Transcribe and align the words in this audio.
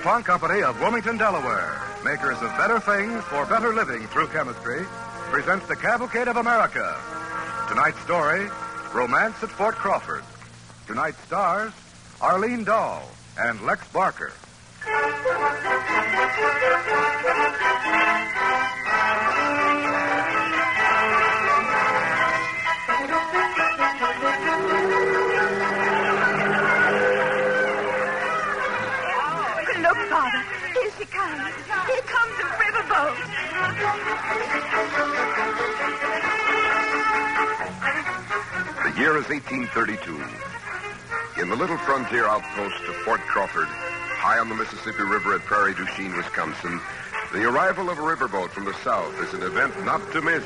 DuPont 0.00 0.24
Company 0.24 0.62
of 0.62 0.80
Wilmington, 0.80 1.18
Delaware, 1.18 1.78
makers 2.02 2.40
of 2.40 2.48
better 2.56 2.80
things 2.80 3.22
for 3.24 3.44
better 3.44 3.74
living 3.74 4.06
through 4.06 4.28
chemistry, 4.28 4.86
presents 5.28 5.66
the 5.68 5.76
Cavalcade 5.76 6.26
of 6.26 6.38
America. 6.38 6.98
Tonight's 7.68 8.00
story, 8.00 8.48
Romance 8.94 9.36
at 9.42 9.50
Fort 9.50 9.74
Crawford. 9.74 10.24
Tonight's 10.86 11.22
stars, 11.24 11.74
Arlene 12.22 12.64
Dahl 12.64 13.10
and 13.38 13.60
Lex 13.60 13.86
Barker. 13.88 14.32
Year 39.00 39.16
is 39.16 39.26
1832. 39.30 40.12
In 41.40 41.48
the 41.48 41.56
little 41.56 41.78
frontier 41.78 42.26
outpost 42.26 42.84
of 42.84 42.94
Fort 42.96 43.20
Crawford, 43.20 43.64
high 43.64 44.38
on 44.38 44.50
the 44.50 44.54
Mississippi 44.54 45.04
River 45.04 45.34
at 45.34 45.40
Prairie 45.40 45.72
du 45.72 45.86
Chien, 45.96 46.14
Wisconsin, 46.14 46.78
the 47.32 47.48
arrival 47.48 47.88
of 47.88 47.96
a 47.96 48.02
riverboat 48.02 48.50
from 48.50 48.66
the 48.66 48.74
south 48.84 49.18
is 49.22 49.32
an 49.32 49.42
event 49.42 49.72
not 49.86 50.02
to 50.12 50.20
miss. 50.20 50.44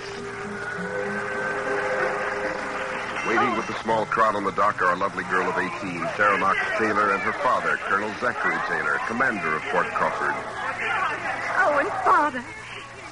Waiting 3.27 3.57
with 3.57 3.67
the 3.67 3.75
small 3.83 4.07
crowd 4.07 4.37
on 4.37 4.45
the 4.45 4.53
dock 4.53 4.81
are 4.83 4.93
a 4.93 4.97
lovely 4.97 5.25
girl 5.25 5.51
of 5.51 5.59
18, 5.59 6.07
Sarah 6.17 6.39
Knox 6.39 6.61
Taylor, 6.79 7.11
and 7.11 7.21
her 7.23 7.33
father, 7.43 7.77
Colonel 7.91 8.15
Zachary 8.21 8.55
Taylor, 8.69 9.01
commander 9.09 9.57
of 9.57 9.65
Fort 9.65 9.87
Crawford. 9.99 10.31
Oh, 11.59 11.79
and 11.81 11.89
Father. 12.07 12.45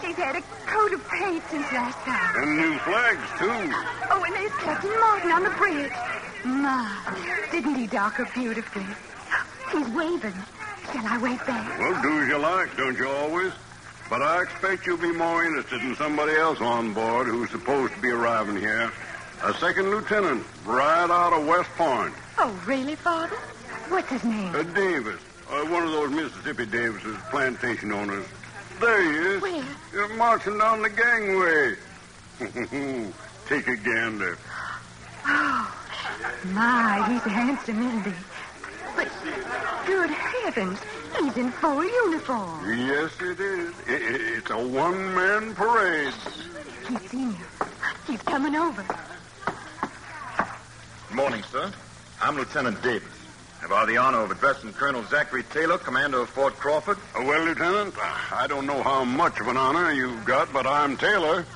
She's 0.03 0.17
had 0.17 0.35
a 0.35 0.43
coat 0.67 0.93
of 0.93 1.09
paint 1.09 1.43
since 1.49 1.71
last 1.73 1.97
time. 1.99 2.43
And 2.43 2.57
new 2.57 2.77
flags, 2.81 3.23
too. 3.39 3.73
Oh, 4.11 4.25
and 4.27 4.35
there's 4.35 4.53
Captain 4.59 4.91
Martin 4.99 5.31
on 5.31 5.45
the 5.45 5.51
bridge. 5.51 5.93
My, 6.45 7.47
didn't 7.53 7.77
he 7.77 7.87
dock 7.87 8.15
her 8.15 8.29
beautifully? 8.35 8.85
He's 9.71 9.89
waving. 9.95 10.35
Shall 10.93 11.07
I 11.07 11.19
wave 11.23 11.47
back? 11.47 11.79
Well, 11.79 12.03
do 12.03 12.21
as 12.21 12.29
you 12.29 12.39
like, 12.39 12.77
don't 12.77 12.99
you 12.99 13.09
always? 13.09 13.53
But 14.11 14.23
I 14.23 14.43
expect 14.43 14.87
you'll 14.87 14.99
be 14.99 15.13
more 15.13 15.45
interested 15.45 15.81
in 15.83 15.95
somebody 15.95 16.35
else 16.35 16.61
on 16.61 16.93
board 16.93 17.29
who's 17.29 17.51
supposed 17.51 17.95
to 17.95 18.01
be 18.01 18.11
arriving 18.11 18.57
here. 18.57 18.91
A 19.45 19.55
second 19.55 19.89
lieutenant, 19.91 20.45
right 20.67 21.11
out 21.11 21.33
of 21.33 21.47
West 21.47 21.71
Point. 21.77 22.13
Oh, 22.39 22.61
really, 22.67 22.97
Father? 22.97 23.37
What's 23.89 24.11
his 24.11 24.25
name? 24.25 24.55
Uh, 24.55 24.65
Davis. 24.65 25.21
Uh, 25.49 25.65
one 25.67 25.85
of 25.85 25.93
those 25.93 26.11
Mississippi 26.11 26.67
Davises, 26.67 27.17
plantation 27.31 27.93
owners. 27.93 28.27
There 28.83 29.01
he 29.01 29.37
is. 29.37 29.43
Where? 29.43 29.65
You're 29.93 30.17
marching 30.17 30.59
down 30.59 30.83
the 30.83 30.91
gangway. 30.91 31.77
Take 33.49 33.69
a 33.69 33.77
gander. 33.77 34.37
Oh, 35.25 35.75
my, 36.47 37.09
he's 37.09 37.23
handsome, 37.33 37.81
isn't 37.81 38.05
he? 38.13 38.13
But, 38.97 39.09
good 39.87 40.11
heavens, 40.11 40.81
he's 41.21 41.37
in 41.37 41.53
full 41.53 41.85
uniform. 41.85 42.69
Yes, 42.77 43.13
it 43.21 43.39
is. 43.39 43.73
I- 43.87 43.93
I- 43.93 44.37
It's 44.39 44.51
a 44.51 44.59
one-man 44.59 45.55
parade. 45.55 46.13
He's 46.89 47.11
seen 47.11 47.31
you. 47.31 47.67
He's 48.09 48.23
coming 48.23 48.57
over. 48.57 48.85
Good 51.09 51.15
morning, 51.17 51.45
sir. 51.53 51.71
I'm 52.21 52.37
Lieutenant 52.37 52.83
Davis. 52.83 53.09
Have 53.63 53.71
I 53.71 53.87
the 53.87 53.97
honor 53.97 54.19
of 54.19 54.31
addressing 54.33 54.73
Colonel 54.73 55.05
Zachary 55.05 55.45
Taylor, 55.45 55.79
commander 55.79 56.19
of 56.19 56.29
Fort 56.31 56.57
Crawford? 56.57 56.99
Uh, 57.15 57.23
well, 57.25 57.45
Lieutenant, 57.45 57.95
I 58.33 58.49
don't 58.49 58.67
know 58.67 58.83
how 58.83 59.05
much 59.05 59.39
of 59.39 59.47
an 59.47 59.57
honor 59.57 59.93
you've 59.93 60.25
got, 60.25 60.53
but 60.53 60.67
I'm 60.67 60.97
Taylor, 60.97 61.47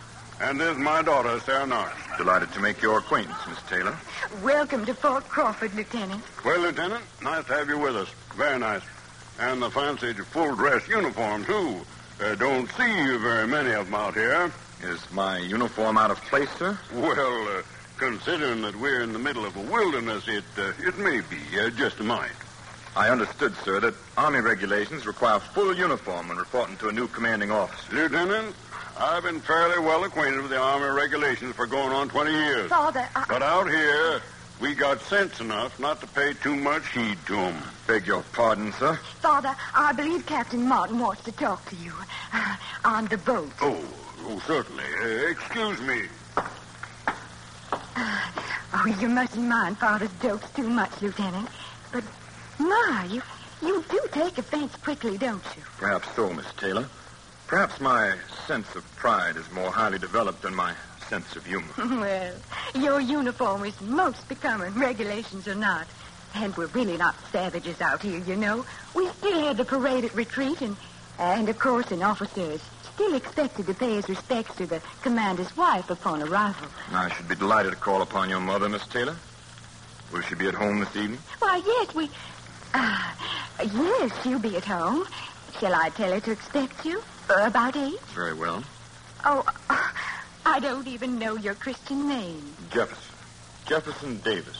and 0.40 0.60
there's 0.60 0.78
my 0.78 1.02
daughter, 1.02 1.40
Sarah 1.40 1.66
Knox. 1.66 1.92
Delighted 2.16 2.52
to 2.52 2.60
make 2.60 2.80
your 2.80 2.98
acquaintance, 2.98 3.36
Miss 3.48 3.60
Taylor. 3.62 3.98
Welcome 4.40 4.86
to 4.86 4.94
Fort 4.94 5.28
Crawford, 5.28 5.74
Lieutenant. 5.74 6.22
Well, 6.44 6.60
Lieutenant, 6.60 7.02
nice 7.22 7.44
to 7.46 7.54
have 7.54 7.68
you 7.68 7.78
with 7.80 7.96
us. 7.96 8.08
Very 8.36 8.60
nice. 8.60 8.82
And 9.40 9.60
the 9.60 9.68
fancied 9.68 10.24
full-dress 10.26 10.86
uniform, 10.86 11.44
too. 11.44 11.80
Uh, 12.22 12.36
don't 12.36 12.68
see 12.70 13.16
very 13.16 13.48
many 13.48 13.72
of 13.72 13.86
them 13.86 13.96
out 13.96 14.14
here. 14.14 14.52
Is 14.80 15.00
my 15.10 15.38
uniform 15.38 15.98
out 15.98 16.12
of 16.12 16.20
place, 16.22 16.50
sir? 16.56 16.78
Well, 16.94 17.48
uh, 17.48 17.62
considering 17.96 18.62
that 18.62 18.76
we're 18.76 19.02
in 19.02 19.12
the 19.12 19.18
middle 19.18 19.44
of 19.44 19.56
a 19.56 19.60
wilderness, 19.60 20.28
it 20.28 20.44
uh, 20.58 20.72
it 20.78 20.98
may 20.98 21.20
be 21.20 21.60
uh, 21.60 21.70
just 21.70 22.00
a 22.00 22.04
mite. 22.04 22.30
I 22.94 23.10
understood, 23.10 23.54
sir, 23.64 23.78
that 23.80 23.94
Army 24.16 24.40
regulations 24.40 25.06
require 25.06 25.38
full 25.38 25.76
uniform 25.76 26.28
when 26.28 26.38
reporting 26.38 26.76
to 26.78 26.88
a 26.88 26.92
new 26.92 27.08
commanding 27.08 27.50
officer. 27.50 27.94
Lieutenant, 27.94 28.54
I've 28.98 29.22
been 29.22 29.40
fairly 29.40 29.78
well 29.84 30.04
acquainted 30.04 30.40
with 30.40 30.50
the 30.50 30.58
Army 30.58 30.88
regulations 30.88 31.54
for 31.54 31.66
going 31.66 31.92
on 31.92 32.08
20 32.08 32.30
years. 32.30 32.70
Father, 32.70 33.06
I... 33.14 33.26
But 33.28 33.42
out 33.42 33.68
here, 33.68 34.22
we 34.60 34.74
got 34.74 35.02
sense 35.02 35.40
enough 35.40 35.78
not 35.78 36.00
to 36.00 36.06
pay 36.06 36.32
too 36.34 36.56
much 36.56 36.90
heed 36.92 37.18
to 37.26 37.36
'em. 37.36 37.62
Beg 37.86 38.06
your 38.06 38.22
pardon, 38.32 38.72
sir. 38.78 38.98
Father, 39.20 39.54
I 39.74 39.92
believe 39.92 40.24
Captain 40.24 40.66
Martin 40.66 40.98
wants 40.98 41.22
to 41.24 41.32
talk 41.32 41.68
to 41.68 41.76
you. 41.76 41.92
Uh, 42.32 42.56
on 42.84 43.06
the 43.06 43.18
boat. 43.18 43.50
Oh, 43.60 43.78
oh 44.24 44.42
certainly. 44.46 44.84
Uh, 45.02 45.28
excuse 45.28 45.80
me. 45.82 46.02
You 48.86 49.08
mustn't 49.08 49.48
mind 49.48 49.78
Father's 49.78 50.12
jokes 50.22 50.48
too 50.54 50.68
much, 50.68 51.02
Lieutenant. 51.02 51.48
But, 51.92 52.04
my, 52.58 53.08
you, 53.10 53.20
you 53.60 53.84
do 53.90 54.00
take 54.12 54.38
offense 54.38 54.76
quickly, 54.76 55.18
don't 55.18 55.42
you? 55.56 55.62
Perhaps 55.76 56.06
so, 56.14 56.32
Miss 56.32 56.46
Taylor. 56.56 56.88
Perhaps 57.48 57.80
my 57.80 58.14
sense 58.46 58.76
of 58.76 58.84
pride 58.94 59.36
is 59.36 59.50
more 59.50 59.72
highly 59.72 59.98
developed 59.98 60.42
than 60.42 60.54
my 60.54 60.72
sense 61.08 61.34
of 61.34 61.44
humor. 61.44 61.66
Well, 61.78 62.34
your 62.76 63.00
uniform 63.00 63.64
is 63.64 63.80
most 63.80 64.28
becoming, 64.28 64.72
regulations 64.74 65.48
or 65.48 65.56
not. 65.56 65.88
And 66.36 66.56
we're 66.56 66.66
really 66.66 66.96
not 66.96 67.16
savages 67.32 67.80
out 67.80 68.02
here, 68.02 68.18
you 68.20 68.36
know. 68.36 68.64
We 68.94 69.08
still 69.08 69.40
had 69.40 69.56
the 69.56 69.64
parade 69.64 70.04
at 70.04 70.14
retreat, 70.14 70.60
and, 70.60 70.76
and 71.18 71.48
of 71.48 71.58
course, 71.58 71.90
an 71.90 72.02
officer 72.02 72.52
is 72.52 72.60
still 72.96 73.14
expected 73.14 73.66
to 73.66 73.74
pay 73.74 73.96
his 73.96 74.08
respects 74.08 74.56
to 74.56 74.66
the 74.66 74.80
commander's 75.02 75.54
wife 75.54 75.90
upon 75.90 76.22
arrival. 76.22 76.66
I 76.92 77.12
should 77.14 77.28
be 77.28 77.34
delighted 77.34 77.72
to 77.72 77.76
call 77.76 78.00
upon 78.00 78.30
your 78.30 78.40
mother, 78.40 78.70
Miss 78.70 78.86
Taylor. 78.86 79.16
Will 80.12 80.22
she 80.22 80.34
be 80.34 80.48
at 80.48 80.54
home 80.54 80.80
this 80.80 80.96
evening? 80.96 81.20
Why, 81.38 81.60
yes, 81.64 81.94
we. 81.94 82.08
Uh, 82.72 83.12
yes, 83.60 84.12
she'll 84.22 84.38
be 84.38 84.56
at 84.56 84.64
home. 84.64 85.04
Shall 85.60 85.74
I 85.74 85.90
tell 85.90 86.10
her 86.10 86.20
to 86.20 86.30
expect 86.30 86.86
you? 86.86 87.02
Uh, 87.28 87.44
about 87.46 87.76
eight? 87.76 88.00
Very 88.14 88.32
well. 88.32 88.64
Oh, 89.26 89.44
uh, 89.68 89.88
I 90.46 90.58
don't 90.60 90.86
even 90.86 91.18
know 91.18 91.36
your 91.36 91.54
Christian 91.54 92.08
name. 92.08 92.54
Jefferson. 92.72 93.14
Jefferson 93.66 94.20
Davis. 94.20 94.58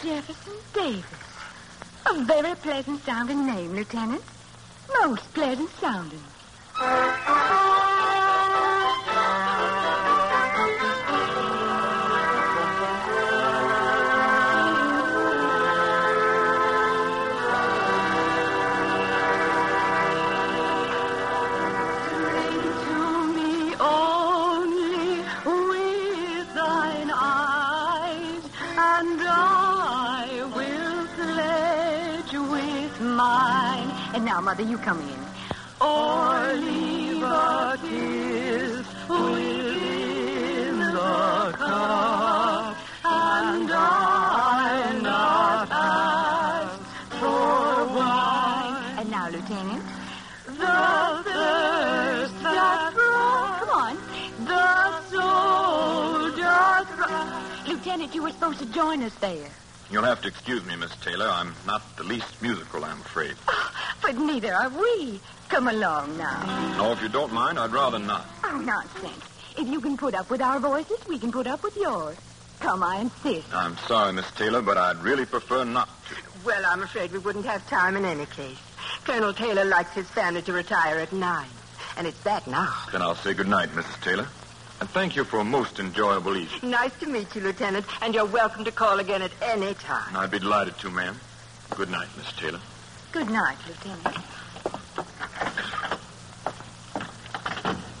Jefferson 0.00 0.52
Davis. 0.72 1.04
A 2.06 2.22
very 2.24 2.54
pleasant 2.56 3.04
sounding 3.04 3.46
name, 3.46 3.74
Lieutenant. 3.74 4.22
Most 5.02 5.32
pleasant 5.34 5.70
sounding. 5.80 6.22
Mother, 34.56 34.70
you 34.70 34.78
come 34.78 35.00
in. 35.00 35.18
Or 35.80 36.52
leave 36.54 37.20
a 37.24 37.76
kiss 37.82 38.86
within 39.08 40.78
the 40.78 41.54
cup, 41.56 42.76
and 43.04 43.72
I 43.72 45.00
not 45.02 45.68
ask 45.72 46.78
for 47.18 47.84
wine. 47.96 48.98
And 49.00 49.10
now, 49.10 49.28
Lieutenant, 49.28 49.82
the 50.46 51.22
thirst 51.24 52.42
that 52.44 52.92
brought, 52.94 53.58
come 53.58 53.70
on, 53.70 53.96
the 54.44 55.00
soul 55.10 56.30
doth 56.30 56.98
rise. 57.00 57.66
Lieutenant, 57.66 58.14
you 58.14 58.22
were 58.22 58.30
supposed 58.30 58.60
to 58.60 58.66
join 58.66 59.02
us 59.02 59.14
there. 59.16 59.50
You'll 59.90 60.04
have 60.04 60.22
to 60.22 60.28
excuse 60.28 60.64
me, 60.64 60.76
Miss 60.76 60.94
Taylor. 60.96 61.28
I'm 61.28 61.54
not 61.66 61.96
the 61.96 62.04
least 62.04 62.40
musical, 62.40 62.84
I'm 62.84 63.00
afraid. 63.00 63.34
Oh, 63.48 63.63
But 64.04 64.18
neither 64.18 64.52
are 64.52 64.68
we. 64.68 65.18
Come 65.48 65.66
along 65.68 66.18
now. 66.18 66.76
No, 66.76 66.92
if 66.92 67.00
you 67.00 67.08
don't 67.08 67.32
mind, 67.32 67.58
I'd 67.58 67.72
rather 67.72 67.98
not. 67.98 68.26
Oh, 68.44 68.58
nonsense. 68.58 69.24
If 69.56 69.66
you 69.66 69.80
can 69.80 69.96
put 69.96 70.14
up 70.14 70.28
with 70.28 70.42
our 70.42 70.60
voices, 70.60 70.98
we 71.08 71.18
can 71.18 71.32
put 71.32 71.46
up 71.46 71.62
with 71.62 71.74
yours. 71.74 72.18
Come, 72.60 72.82
I 72.82 72.98
insist. 72.98 73.46
I'm 73.54 73.78
sorry, 73.88 74.12
Miss 74.12 74.30
Taylor, 74.32 74.60
but 74.60 74.76
I'd 74.76 74.98
really 74.98 75.24
prefer 75.24 75.64
not 75.64 75.88
to. 76.08 76.16
Well, 76.44 76.62
I'm 76.66 76.82
afraid 76.82 77.12
we 77.12 77.18
wouldn't 77.18 77.46
have 77.46 77.66
time 77.70 77.96
in 77.96 78.04
any 78.04 78.26
case. 78.26 78.58
Colonel 79.04 79.32
Taylor 79.32 79.64
likes 79.64 79.94
his 79.94 80.06
family 80.08 80.42
to 80.42 80.52
retire 80.52 80.98
at 80.98 81.12
nine. 81.12 81.48
And 81.96 82.06
it's 82.06 82.22
that 82.24 82.46
now. 82.46 82.74
Then 82.92 83.00
I'll 83.00 83.14
say 83.14 83.32
good 83.32 83.48
night, 83.48 83.70
Mrs. 83.70 84.02
Taylor. 84.02 84.28
And 84.80 84.90
thank 84.90 85.16
you 85.16 85.24
for 85.24 85.38
a 85.38 85.44
most 85.44 85.78
enjoyable 85.80 86.36
evening. 86.36 86.70
Nice 86.70 86.92
to 87.00 87.06
meet 87.06 87.34
you, 87.34 87.40
Lieutenant, 87.40 87.86
and 88.02 88.14
you're 88.14 88.26
welcome 88.26 88.64
to 88.64 88.72
call 88.72 88.98
again 88.98 89.22
at 89.22 89.32
any 89.40 89.72
time. 89.72 90.14
I'd 90.14 90.30
be 90.30 90.40
delighted 90.40 90.76
to, 90.80 90.90
ma'am. 90.90 91.18
Good 91.70 91.90
night, 91.90 92.08
Miss 92.18 92.30
Taylor. 92.34 92.60
Good 93.14 93.30
night, 93.30 93.56
Lieutenant. 93.68 94.16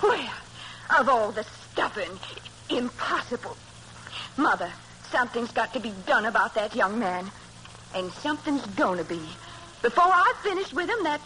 Well, 0.02 0.34
of 0.98 1.08
all 1.08 1.30
the 1.30 1.44
stubborn, 1.44 2.18
impossible. 2.68 3.56
Mother, 4.36 4.72
something's 5.12 5.52
got 5.52 5.72
to 5.74 5.78
be 5.78 5.92
done 6.06 6.26
about 6.26 6.56
that 6.56 6.74
young 6.74 6.98
man. 6.98 7.30
And 7.94 8.10
something's 8.14 8.66
to 8.98 9.04
be. 9.04 9.20
Before 9.82 10.02
I 10.02 10.32
finish 10.42 10.72
with 10.72 10.90
him, 10.90 11.04
that, 11.04 11.20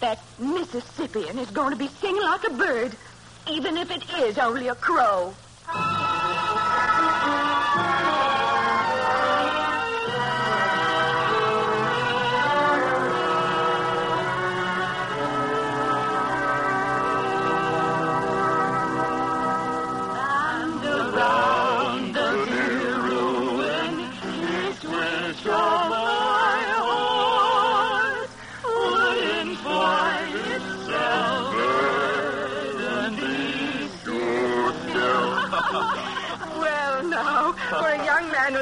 that 0.00 0.18
Mississippian 0.38 1.38
is 1.38 1.50
going 1.50 1.72
to 1.72 1.76
be 1.76 1.88
singing 1.88 2.22
like 2.22 2.44
a 2.44 2.54
bird, 2.54 2.96
even 3.50 3.76
if 3.76 3.90
it 3.90 4.02
is 4.18 4.38
only 4.38 4.68
a 4.68 4.74
crow. 4.74 5.34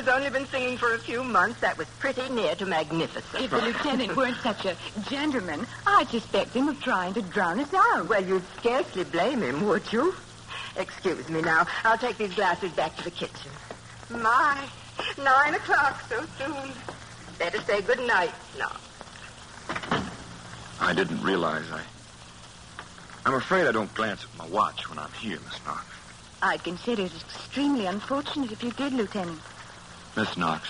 Young 0.05 0.23
man 0.23 0.23
who's 0.23 0.31
only 0.33 0.39
been 0.39 0.51
singing 0.51 0.79
for 0.79 0.95
a 0.95 0.99
few 0.99 1.25
months, 1.25 1.61
that 1.61 1.79
was 1.79 1.87
pretty 1.99 2.29
near 2.31 2.55
to 2.57 2.67
magnificent. 2.67 3.45
If 3.45 3.51
the 3.51 3.61
lieutenant 3.61 4.17
weren't 4.17 4.37
such 4.43 4.65
a 4.65 4.77
gentleman, 5.09 5.67
I'd 5.87 6.09
suspect 6.09 6.55
him 6.55 6.69
of 6.69 6.81
trying 6.81 7.15
to 7.15 7.23
drown 7.23 7.61
us 7.61 7.73
out. 7.75 8.09
Well, 8.09 8.25
you'd 8.25 8.43
scarcely 8.59 9.05
blame 9.05 9.43
him, 9.43 9.67
would 9.67 9.93
you? 9.93 10.15
Excuse 10.77 11.29
me 11.29 11.41
now. 11.41 11.67
I'll 11.85 11.99
take 11.99 12.19
these 12.19 12.35
glasses 12.35 12.73
back 12.73 12.97
to 12.97 13.05
the 13.05 13.11
kitchen. 13.11 13.51
My, 14.11 14.67
nine 15.19 15.55
o'clock 15.55 16.03
so 16.09 16.25
soon. 16.39 16.73
Better 17.39 17.61
say 17.63 17.83
good 17.83 18.01
night 18.01 18.33
now. 18.59 18.77
I 20.81 20.93
didn't 20.93 21.23
realize 21.23 21.65
I. 21.73 21.83
I'm 23.27 23.35
afraid 23.35 23.67
I 23.67 23.73
don't 23.73 23.93
glance 23.95 24.25
at 24.25 24.39
my 24.39 24.47
watch 24.49 24.89
when 24.91 24.99
I'm 24.99 25.13
here, 25.13 25.39
Miss 25.45 25.65
Knox. 25.65 25.85
I'd 26.43 26.63
consider 26.63 27.05
it 27.05 27.13
extremely 27.15 27.87
unfortunate 27.87 28.53
if 28.53 28.63
you 28.63 28.71
did, 28.73 28.93
Lieutenant. 28.93 29.41
Miss 30.17 30.37
Knox, 30.37 30.69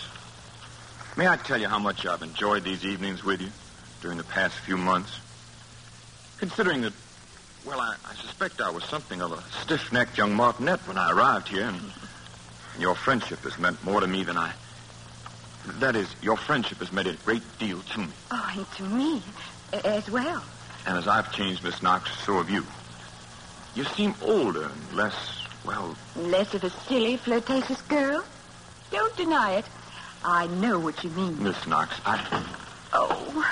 may 1.19 1.29
I 1.29 1.37
tell 1.37 1.61
you 1.61 1.69
how 1.69 1.79
much 1.79 2.07
I've 2.07 2.23
enjoyed 2.23 2.65
these 2.65 2.83
evenings 2.83 3.23
with 3.23 3.43
you 3.43 3.51
during 4.01 4.17
the 4.17 4.25
past 4.25 4.55
few 4.61 4.79
months? 4.79 5.21
Considering 6.39 6.81
that, 6.81 6.95
well, 7.67 7.79
I, 7.79 7.95
I 8.09 8.15
suspect 8.15 8.63
I 8.63 8.71
was 8.71 8.85
something 8.85 9.21
of 9.21 9.33
a 9.33 9.43
stiff-necked 9.63 10.17
young 10.17 10.35
martinet 10.35 10.81
when 10.89 10.97
I 10.97 11.11
arrived 11.13 11.49
here, 11.49 11.65
and 11.67 11.79
your 12.79 12.95
friendship 12.95 13.41
has 13.41 13.59
meant 13.59 13.85
more 13.85 14.01
to 14.01 14.07
me 14.07 14.25
than 14.25 14.39
I. 14.39 14.53
That 15.79 15.95
is, 15.95 16.09
your 16.23 16.39
friendship 16.39 16.79
has 16.79 16.91
meant 16.91 17.09
a 17.09 17.13
great 17.25 17.43
deal 17.59 17.81
to 17.81 18.01
me. 18.01 18.09
Oh, 18.31 18.53
and 18.57 18.71
to 18.77 18.83
me 18.85 19.23
as 19.85 20.11
well. 20.11 20.43
And 20.87 20.97
as 20.97 21.07
I've 21.07 21.31
changed, 21.33 21.63
Miss 21.65 21.83
Knox, 21.83 22.11
so 22.25 22.39
have 22.39 22.49
you. 22.49 22.65
You 23.75 23.85
seem 23.85 24.15
older 24.23 24.65
and 24.65 24.97
less, 24.97 25.15
well, 25.67 25.95
Less 26.17 26.55
of 26.55 26.65
a 26.65 26.71
silly, 26.71 27.19
flirtatious 27.19 27.83
girl. 27.83 28.25
Don't 28.95 29.17
deny 29.17 29.55
it. 29.57 29.65
I 30.25 30.47
know 30.47 30.79
what 30.79 31.03
you 31.03 31.11
mean. 31.11 31.43
Miss 31.43 31.67
Knox, 31.67 31.97
I. 32.07 32.47
Oh, 32.93 33.45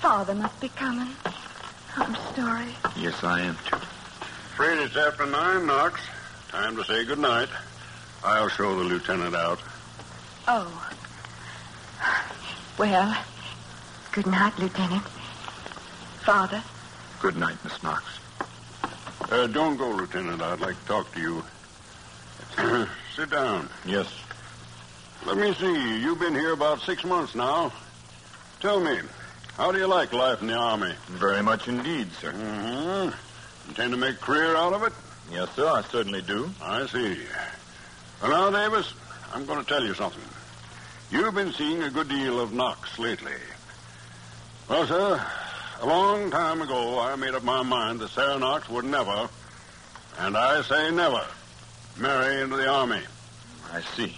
Father 0.00 0.34
must 0.34 0.58
be 0.62 0.70
coming. 0.70 1.10
I'm 1.94 2.16
sorry. 2.34 2.68
Yes, 2.96 3.22
I 3.22 3.42
am, 3.42 3.58
too. 3.68 3.76
Afraid 3.76 4.78
it's 4.78 4.96
after 4.96 5.26
nine, 5.26 5.66
Knox. 5.66 6.00
Time 6.48 6.74
to 6.76 6.84
say 6.84 7.04
good 7.04 7.18
night. 7.18 7.50
I'll 8.24 8.48
show 8.48 8.74
the 8.74 8.84
lieutenant 8.84 9.36
out. 9.36 9.58
Oh. 10.48 10.94
Well, 12.78 13.14
good 14.12 14.26
night, 14.26 14.58
Lieutenant. 14.58 15.02
Father. 16.24 16.62
Good 17.20 17.36
night, 17.36 17.62
Miss 17.62 17.82
Knox. 17.82 18.04
Uh, 19.30 19.46
don't 19.48 19.76
go, 19.76 19.90
Lieutenant. 19.90 20.40
I'd 20.40 20.60
like 20.60 20.80
to 20.80 20.86
talk 20.86 21.12
to 21.12 21.20
you. 21.20 21.44
Sit 23.14 23.28
down. 23.28 23.68
Yes. 23.84 24.08
Let 25.26 25.38
me 25.38 25.54
see. 25.54 26.00
You've 26.00 26.18
been 26.18 26.34
here 26.34 26.52
about 26.52 26.80
six 26.80 27.04
months 27.04 27.34
now. 27.34 27.72
Tell 28.60 28.80
me, 28.80 28.98
how 29.56 29.70
do 29.70 29.78
you 29.78 29.86
like 29.86 30.12
life 30.12 30.40
in 30.40 30.48
the 30.48 30.54
Army? 30.54 30.94
Very 31.06 31.42
much 31.42 31.68
indeed, 31.68 32.10
sir. 32.20 32.32
Mm-hmm. 32.32 33.68
Intend 33.68 33.92
to 33.92 33.96
make 33.96 34.16
a 34.16 34.18
career 34.18 34.56
out 34.56 34.72
of 34.72 34.82
it? 34.82 34.92
Yes, 35.30 35.48
sir, 35.54 35.66
I 35.68 35.82
certainly 35.82 36.22
do. 36.22 36.50
I 36.60 36.86
see. 36.86 37.18
Well, 38.20 38.50
now, 38.50 38.50
Davis, 38.50 38.92
I'm 39.32 39.46
going 39.46 39.60
to 39.60 39.64
tell 39.64 39.84
you 39.84 39.94
something. 39.94 40.22
You've 41.10 41.34
been 41.34 41.52
seeing 41.52 41.82
a 41.82 41.90
good 41.90 42.08
deal 42.08 42.40
of 42.40 42.52
Knox 42.52 42.98
lately. 42.98 43.32
Well, 44.68 44.86
sir, 44.86 45.24
a 45.80 45.86
long 45.86 46.30
time 46.30 46.62
ago, 46.62 46.98
I 46.98 47.14
made 47.16 47.34
up 47.34 47.44
my 47.44 47.62
mind 47.62 48.00
that 48.00 48.10
Sarah 48.10 48.38
Knox 48.38 48.68
would 48.68 48.84
never, 48.84 49.28
and 50.18 50.36
I 50.36 50.62
say 50.62 50.90
never, 50.90 51.24
marry 51.98 52.42
into 52.42 52.56
the 52.56 52.68
Army. 52.68 53.02
I 53.72 53.80
see. 53.96 54.16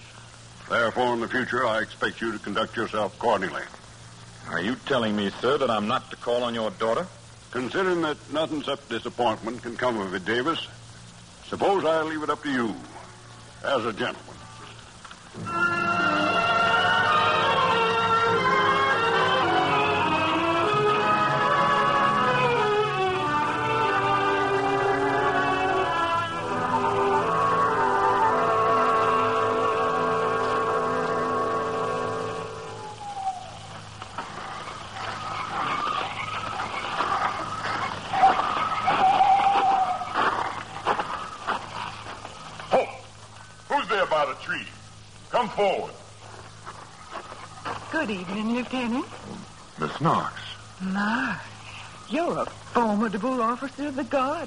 Therefore, 0.69 1.15
in 1.15 1.21
the 1.21 1.29
future, 1.29 1.67
I 1.67 1.81
expect 1.83 2.21
you 2.21 2.33
to 2.33 2.39
conduct 2.39 2.77
yourself 2.77 3.15
accordingly. 3.15 3.63
Are 4.47 4.61
you 4.61 4.77
telling 4.87 5.15
me, 5.17 5.31
sir, 5.41 5.59
that 5.59 5.71
I'm 5.71 5.87
not 5.87 6.11
to 6.11 6.17
call 6.17 6.43
on 6.45 6.55
your 6.55 6.71
daughter? 6.71 7.09
Considering 7.51 8.03
that 8.03 8.33
nothing 8.33 8.61
except 8.61 8.89
disappointment 8.89 9.63
can 9.63 9.77
come 9.77 9.99
of 9.99 10.15
it, 10.15 10.25
Davis, 10.25 10.59
suppose 11.49 11.85
I 11.85 12.03
leave 12.03 12.23
it 12.23 12.31
up 12.31 12.43
to 12.43 12.51
you, 12.51 12.75
as 13.63 13.85
a 13.85 13.93
gentleman. 13.93 14.37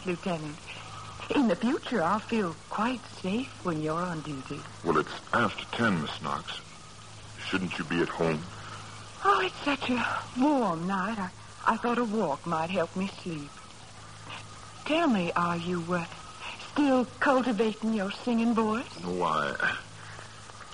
Lieutenant. 0.07 0.55
In 1.35 1.49
the 1.49 1.55
future, 1.55 2.01
I'll 2.01 2.19
feel 2.19 2.55
quite 2.69 3.01
safe 3.21 3.51
when 3.63 3.81
you're 3.81 4.01
on 4.01 4.21
duty. 4.21 4.61
Well, 4.85 4.97
it's 4.97 5.11
after 5.33 5.65
ten, 5.75 6.01
Miss 6.01 6.21
Knox. 6.21 6.61
Shouldn't 7.49 7.77
you 7.77 7.83
be 7.85 8.01
at 8.01 8.07
home? 8.07 8.41
Oh, 9.25 9.41
it's 9.43 9.55
such 9.65 9.89
a 9.89 10.19
warm 10.39 10.87
night. 10.87 11.17
I, 11.19 11.29
I 11.67 11.77
thought 11.77 11.97
a 11.97 12.05
walk 12.05 12.45
might 12.47 12.69
help 12.69 12.95
me 12.95 13.09
sleep. 13.21 13.49
Tell 14.85 15.09
me, 15.09 15.33
are 15.35 15.57
you 15.57 15.83
uh, 15.93 16.05
still 16.71 17.05
cultivating 17.19 17.93
your 17.93 18.11
singing 18.11 18.53
voice? 18.53 18.85
No, 19.03 19.23
I. 19.23 19.75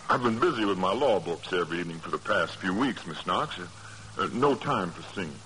I've 0.09 0.21
been 0.21 0.37
busy 0.37 0.65
with 0.65 0.77
my 0.77 0.93
law 0.93 1.19
books 1.19 1.51
every 1.51 1.79
evening 1.79 1.97
for 1.97 2.11
the 2.11 2.19
past 2.19 2.57
few 2.57 2.75
weeks, 2.75 3.07
Miss 3.07 3.25
Knox. 3.25 3.57
Uh, 4.19 4.27
no 4.33 4.53
time 4.53 4.91
for 4.91 5.01
singing. 5.15 5.39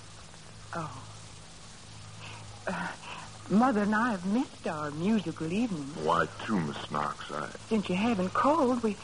Oh. 0.76 1.04
Uh, 2.68 2.88
Mother 3.50 3.84
and 3.84 3.96
I 3.96 4.12
have 4.12 4.26
missed 4.26 4.68
our 4.68 4.92
musical 4.92 5.52
evenings. 5.52 5.96
Why, 5.98 6.28
too, 6.46 6.60
Miss 6.60 6.92
Knox. 6.92 7.32
I. 7.32 7.48
Since 7.70 7.90
you 7.90 7.96
haven't 7.96 8.34
called, 8.34 8.84
we 8.84 8.96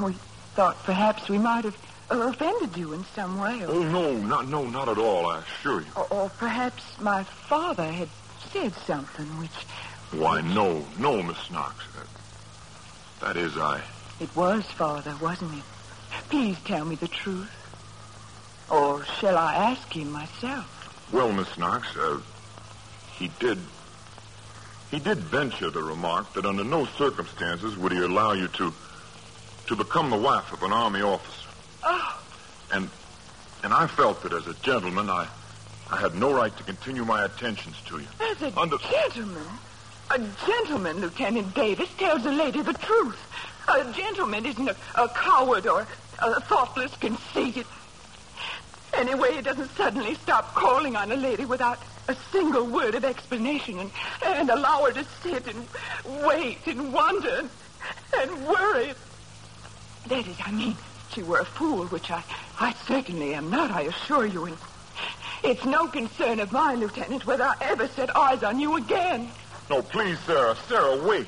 we 0.00 0.14
thought 0.54 0.76
perhaps 0.84 1.28
we 1.28 1.38
might 1.38 1.64
have 1.64 1.76
offended 2.08 2.76
you 2.76 2.92
in 2.92 3.04
some 3.14 3.40
way. 3.40 3.64
Or, 3.64 3.70
Oh 3.70 3.82
no, 3.82 4.16
not 4.16 4.48
no, 4.48 4.64
not 4.64 4.88
at 4.88 4.98
all. 4.98 5.26
I 5.26 5.40
assure 5.40 5.80
you. 5.80 5.86
or, 5.96 6.06
or 6.10 6.28
perhaps 6.30 6.82
my 7.00 7.24
father 7.24 7.90
had 7.90 8.08
said 8.52 8.72
something 8.86 9.26
which 9.40 9.50
Why, 10.12 10.40
no, 10.42 10.84
no, 10.98 11.22
Miss 11.22 11.50
Knox. 11.50 11.84
That, 11.96 13.34
that 13.34 13.36
is, 13.36 13.56
I. 13.58 13.82
it 14.20 14.34
was 14.36 14.64
father, 14.66 15.14
wasn't 15.20 15.54
it? 15.58 15.64
Please 16.30 16.56
tell 16.64 16.84
me 16.84 16.94
the 16.94 17.08
truth. 17.08 17.50
Or 18.70 19.04
shall 19.20 19.36
I 19.36 19.54
ask 19.54 19.92
him 19.92 20.10
myself? 20.12 21.08
Well, 21.12 21.32
Miss 21.32 21.56
Knox, 21.58 21.86
uh, 21.96 22.20
he 23.18 23.30
did. 23.40 23.58
He 24.90 24.98
did 24.98 25.18
venture 25.18 25.70
to 25.70 25.82
remark 25.82 26.32
that 26.34 26.46
under 26.46 26.64
no 26.64 26.86
circumstances 26.86 27.76
would 27.76 27.92
he 27.92 27.98
allow 27.98 28.32
you 28.32 28.48
to 28.48 28.72
to 29.66 29.74
become 29.76 30.10
the 30.10 30.16
wife 30.16 30.52
of 30.52 30.62
an 30.62 30.72
army 30.72 31.02
officer. 31.02 31.48
Oh, 31.82 32.20
And 32.72 32.88
and 33.64 33.72
I 33.74 33.86
felt 33.88 34.22
that 34.22 34.32
as 34.32 34.46
a 34.46 34.54
gentleman, 34.54 35.10
I 35.10 35.26
I 35.90 35.96
had 36.00 36.14
no 36.14 36.32
right 36.32 36.56
to 36.56 36.62
continue 36.62 37.04
my 37.04 37.24
attentions 37.24 37.76
to 37.86 37.98
you. 37.98 38.06
as 38.20 38.42
a 38.42 38.58
Under- 38.58 38.78
gentleman. 38.78 39.46
A 40.10 40.18
gentleman, 40.46 41.00
Lieutenant 41.00 41.52
Davis, 41.54 41.88
tells 41.98 42.24
a 42.26 42.30
lady 42.30 42.62
the 42.62 42.72
truth. 42.74 43.18
A 43.68 43.92
gentleman 43.92 44.46
isn't 44.46 44.68
a, 44.68 44.76
a 44.94 45.08
coward 45.08 45.66
or 45.66 45.84
a 46.20 46.40
thoughtless, 46.42 46.94
conceited. 46.96 47.66
Anyway, 48.92 49.34
he 49.34 49.42
doesn't 49.42 49.68
suddenly 49.76 50.14
stop 50.14 50.54
calling 50.54 50.94
on 50.94 51.10
a 51.10 51.16
lady 51.16 51.44
without 51.44 51.80
a 52.08 52.16
single 52.32 52.64
word 52.66 52.94
of 52.94 53.04
explanation 53.04 53.78
and, 53.78 53.90
and 54.24 54.50
allow 54.50 54.84
her 54.84 54.92
to 54.92 55.04
sit 55.22 55.46
and 55.46 55.66
wait 56.24 56.66
and 56.66 56.92
wonder 56.92 57.38
and, 57.38 57.50
and 58.30 58.46
worry. 58.46 58.94
That 60.08 60.26
is, 60.26 60.36
I 60.44 60.52
mean, 60.52 60.76
she 61.12 61.22
were 61.22 61.40
a 61.40 61.44
fool, 61.44 61.86
which 61.86 62.10
I, 62.10 62.22
I 62.60 62.74
certainly 62.86 63.34
am 63.34 63.50
not, 63.50 63.70
I 63.70 63.82
assure 63.82 64.26
you. 64.26 64.46
And 64.46 64.56
it's 65.42 65.64
no 65.64 65.88
concern 65.88 66.40
of 66.40 66.52
mine, 66.52 66.80
Lieutenant, 66.80 67.26
whether 67.26 67.44
I 67.44 67.54
ever 67.60 67.88
set 67.88 68.16
eyes 68.16 68.42
on 68.42 68.60
you 68.60 68.76
again. 68.76 69.30
No, 69.68 69.82
please, 69.82 70.18
Sarah. 70.20 70.56
Sarah, 70.68 70.96
wait. 71.04 71.26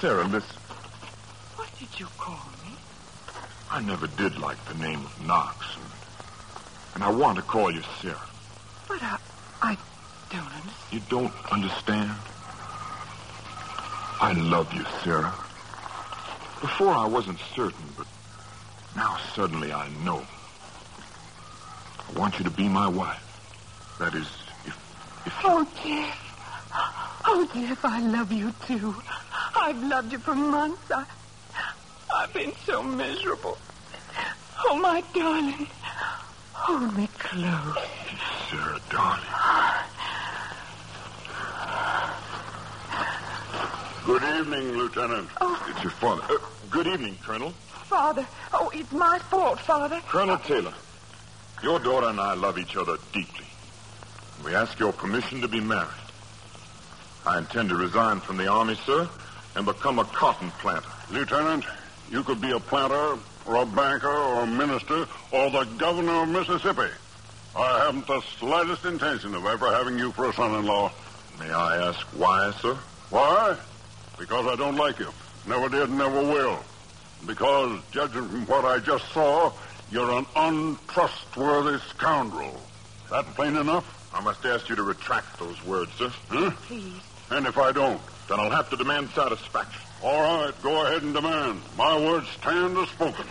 Sarah, 0.00 0.24
listen. 0.24 0.56
What 1.56 1.68
did 1.78 1.88
you 1.98 2.06
call 2.18 2.40
me? 2.64 2.76
I 3.70 3.80
never 3.80 4.06
did 4.06 4.38
like 4.38 4.62
the 4.66 4.74
name 4.74 5.00
of 5.00 5.26
Knox, 5.26 5.66
and, 5.76 5.84
and 6.94 7.04
I 7.04 7.10
want 7.10 7.36
to 7.36 7.42
call 7.42 7.70
you 7.70 7.82
Sarah. 8.00 8.20
But 8.88 9.02
I, 9.02 9.16
I 9.62 9.78
don't 10.30 10.46
understand. 10.46 10.76
You 10.90 11.00
don't 11.00 11.32
understand? 11.50 12.10
I 14.20 14.32
love 14.32 14.72
you, 14.72 14.84
Sarah. 15.02 15.34
Before 16.60 16.94
I 16.94 17.06
wasn't 17.06 17.40
certain, 17.56 17.94
but 17.96 18.06
now 18.94 19.16
suddenly 19.34 19.72
I 19.72 19.88
know. 19.88 20.22
I 22.08 22.18
want 22.18 22.38
you 22.38 22.44
to 22.44 22.50
be 22.50 22.68
my 22.68 22.88
wife. 22.88 23.20
That 23.98 24.14
is, 24.14 24.28
if 24.64 24.74
if 25.26 25.32
you 25.32 25.32
Oh, 25.44 25.66
Jeff. 25.84 26.18
Oh, 27.26 27.48
Jeff, 27.54 27.84
I 27.84 28.00
love 28.00 28.32
you, 28.32 28.52
too. 28.66 28.94
I've 29.56 29.82
loved 29.82 30.12
you 30.12 30.18
for 30.18 30.34
months. 30.34 30.82
I, 30.90 31.04
I've 32.16 32.32
been 32.34 32.52
so 32.66 32.82
miserable. 32.82 33.56
Oh, 34.68 34.76
my 34.78 35.02
darling. 35.14 35.66
Hold 36.52 36.96
me 36.96 37.08
close. 37.18 37.76
Sarah, 38.92 39.02
darling. 39.02 39.88
Good 44.04 44.22
evening, 44.22 44.76
Lieutenant. 44.76 45.28
It's 45.68 45.82
your 45.82 45.92
father. 45.92 46.22
Uh, 46.28 46.38
good 46.70 46.86
evening, 46.86 47.16
Colonel. 47.22 47.50
Father. 47.88 48.26
Oh, 48.52 48.70
it's 48.74 48.92
my 48.92 49.18
fault, 49.18 49.60
Father. 49.60 50.00
Colonel 50.08 50.38
Taylor, 50.38 50.74
your 51.62 51.78
daughter 51.78 52.08
and 52.08 52.20
I 52.20 52.34
love 52.34 52.58
each 52.58 52.76
other 52.76 52.96
deeply. 53.12 53.46
We 54.44 54.54
ask 54.54 54.78
your 54.78 54.92
permission 54.92 55.40
to 55.40 55.48
be 55.48 55.60
married. 55.60 55.88
I 57.24 57.38
intend 57.38 57.70
to 57.70 57.76
resign 57.76 58.20
from 58.20 58.36
the 58.36 58.48
Army, 58.48 58.74
sir, 58.84 59.08
and 59.54 59.64
become 59.64 60.00
a 60.00 60.04
cotton 60.04 60.50
planter. 60.60 60.88
Lieutenant, 61.10 61.64
you 62.10 62.24
could 62.24 62.40
be 62.40 62.50
a 62.50 62.60
planter, 62.60 63.18
or 63.46 63.56
a 63.56 63.66
banker, 63.66 64.08
or 64.08 64.42
a 64.42 64.46
minister, 64.46 65.06
or 65.30 65.50
the 65.50 65.64
governor 65.78 66.24
of 66.24 66.28
Mississippi. 66.28 66.90
I 67.54 67.84
haven't 67.84 68.06
the 68.06 68.20
slightest 68.38 68.84
intention 68.84 69.34
of 69.34 69.44
ever 69.44 69.70
having 69.72 69.98
you 69.98 70.12
for 70.12 70.28
a 70.28 70.32
son-in-law. 70.32 70.90
May 71.38 71.50
I 71.50 71.88
ask 71.88 72.00
why, 72.16 72.50
sir? 72.60 72.78
Why? 73.10 73.56
Because 74.18 74.46
I 74.46 74.56
don't 74.56 74.76
like 74.76 74.98
you. 74.98 75.10
Never 75.46 75.68
did, 75.68 75.90
never 75.90 76.22
will. 76.22 76.58
Because, 77.26 77.80
judging 77.90 78.28
from 78.28 78.46
what 78.46 78.64
I 78.64 78.78
just 78.78 79.06
saw, 79.12 79.52
you're 79.90 80.10
an 80.10 80.26
untrustworthy 80.34 81.78
scoundrel. 81.90 82.54
Is 83.04 83.10
That 83.10 83.26
plain 83.34 83.56
enough? 83.56 83.84
I 84.14 84.20
must 84.22 84.44
ask 84.44 84.68
you 84.68 84.76
to 84.76 84.82
retract 84.82 85.38
those 85.38 85.62
words, 85.64 85.92
sir. 85.94 86.12
Huh? 86.28 86.50
Please. 86.66 87.00
And 87.30 87.46
if 87.46 87.58
I 87.58 87.72
don't? 87.72 88.00
Then 88.28 88.40
I'll 88.40 88.50
have 88.50 88.70
to 88.70 88.76
demand 88.76 89.10
satisfaction. 89.10 89.82
All 90.02 90.20
right, 90.20 90.62
go 90.62 90.86
ahead 90.86 91.02
and 91.02 91.14
demand. 91.14 91.60
My 91.76 91.98
words 91.98 92.28
stand 92.40 92.76
as 92.78 92.88
spoken. 92.88 93.26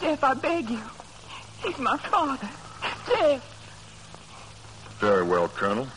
Jeff, 0.00 0.22
I 0.24 0.34
beg 0.34 0.70
you. 0.70 0.82
He's 1.62 1.78
my 1.78 1.96
father. 1.98 2.48
Jeff. 3.06 3.55
Very 5.00 5.24
well, 5.24 5.48
Colonel. 5.48 5.88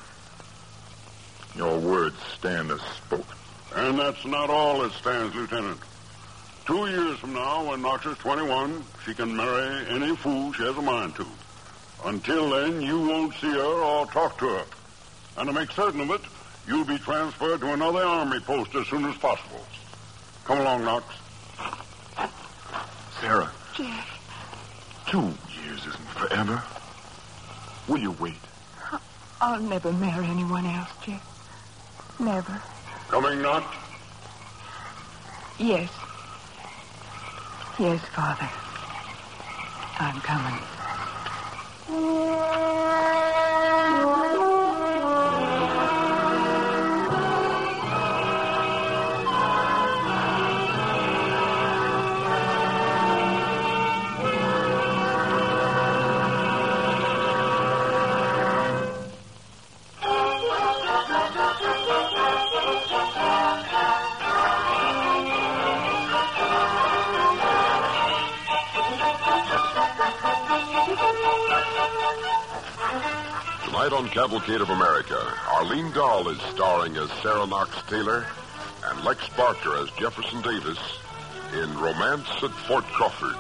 Your 1.56 1.80
words 1.80 2.18
stand 2.38 2.72
as 2.72 2.82
spoken. 2.82 3.26
And 3.76 3.98
that's 3.98 4.26
not 4.26 4.50
all 4.50 4.82
that 4.82 4.92
stands, 4.94 5.36
Lieutenant. 5.36 5.80
Two 6.66 6.88
years 6.88 7.18
from 7.20 7.34
now, 7.34 7.70
when 7.70 7.82
Knox 7.82 8.06
is 8.06 8.18
21, 8.18 8.84
she 9.06 9.14
can 9.14 9.36
marry 9.36 9.88
any 9.90 10.16
fool 10.18 10.52
she 10.54 10.64
has 10.64 10.78
a 10.78 10.82
mind 10.82 11.16
to. 11.16 11.26
Until 12.06 12.50
then, 12.50 12.82
you 12.82 13.00
won't 13.08 13.34
see 13.36 13.52
her 13.52 13.82
or 13.82 14.06
talk 14.08 14.38
to 14.40 14.48
her. 14.48 14.66
And 15.38 15.48
to 15.48 15.54
make 15.54 15.72
certain 15.72 16.02
of 16.02 16.12
it, 16.12 16.22
you'll 16.68 16.86
be 16.86 16.98
transferred 17.00 17.62
to 17.62 17.74
another 17.74 18.04
army 18.04 18.40
post 18.42 18.76
as 18.76 18.88
soon 18.88 19.06
as 19.06 19.18
possible. 19.18 19.66
Come 20.46 20.60
along, 20.60 20.84
Knox. 20.84 21.06
Sarah, 23.22 23.52
Jeff, 23.76 25.06
two 25.08 25.34
years 25.64 25.86
isn't 25.88 26.10
forever. 26.10 26.64
Will 27.88 28.00
you 28.00 28.12
wait? 28.12 28.36
I'll 29.42 29.62
never 29.62 29.92
marry 29.94 30.28
anyone 30.28 30.66
else, 30.66 30.90
Jeff. 31.06 31.22
Never. 32.20 32.62
Coming, 33.10 33.42
Knox? 33.42 33.66
Yes. 35.58 35.90
Yes, 37.80 38.02
Father. 38.16 38.50
I'm 40.00 40.22
coming. 40.22 40.60
Tonight 73.66 73.94
on 73.94 74.10
Cavalcade 74.10 74.62
of 74.62 74.70
America, 74.70 75.20
Arlene 75.48 75.92
Dahl 75.92 76.28
is 76.30 76.40
starring 76.54 76.98
as 76.98 77.10
Sarah 77.22 77.48
Knox 77.48 77.72
Taylor 77.88 78.26
and 78.86 79.04
Lex 79.04 79.30
Barker 79.30 79.78
as 79.78 79.90
Jefferson 79.92 80.42
Davis 80.42 80.78
in 81.54 81.78
Romance 81.78 82.28
at 82.44 82.52
Fort 82.68 82.84
Crawford. 82.86 83.36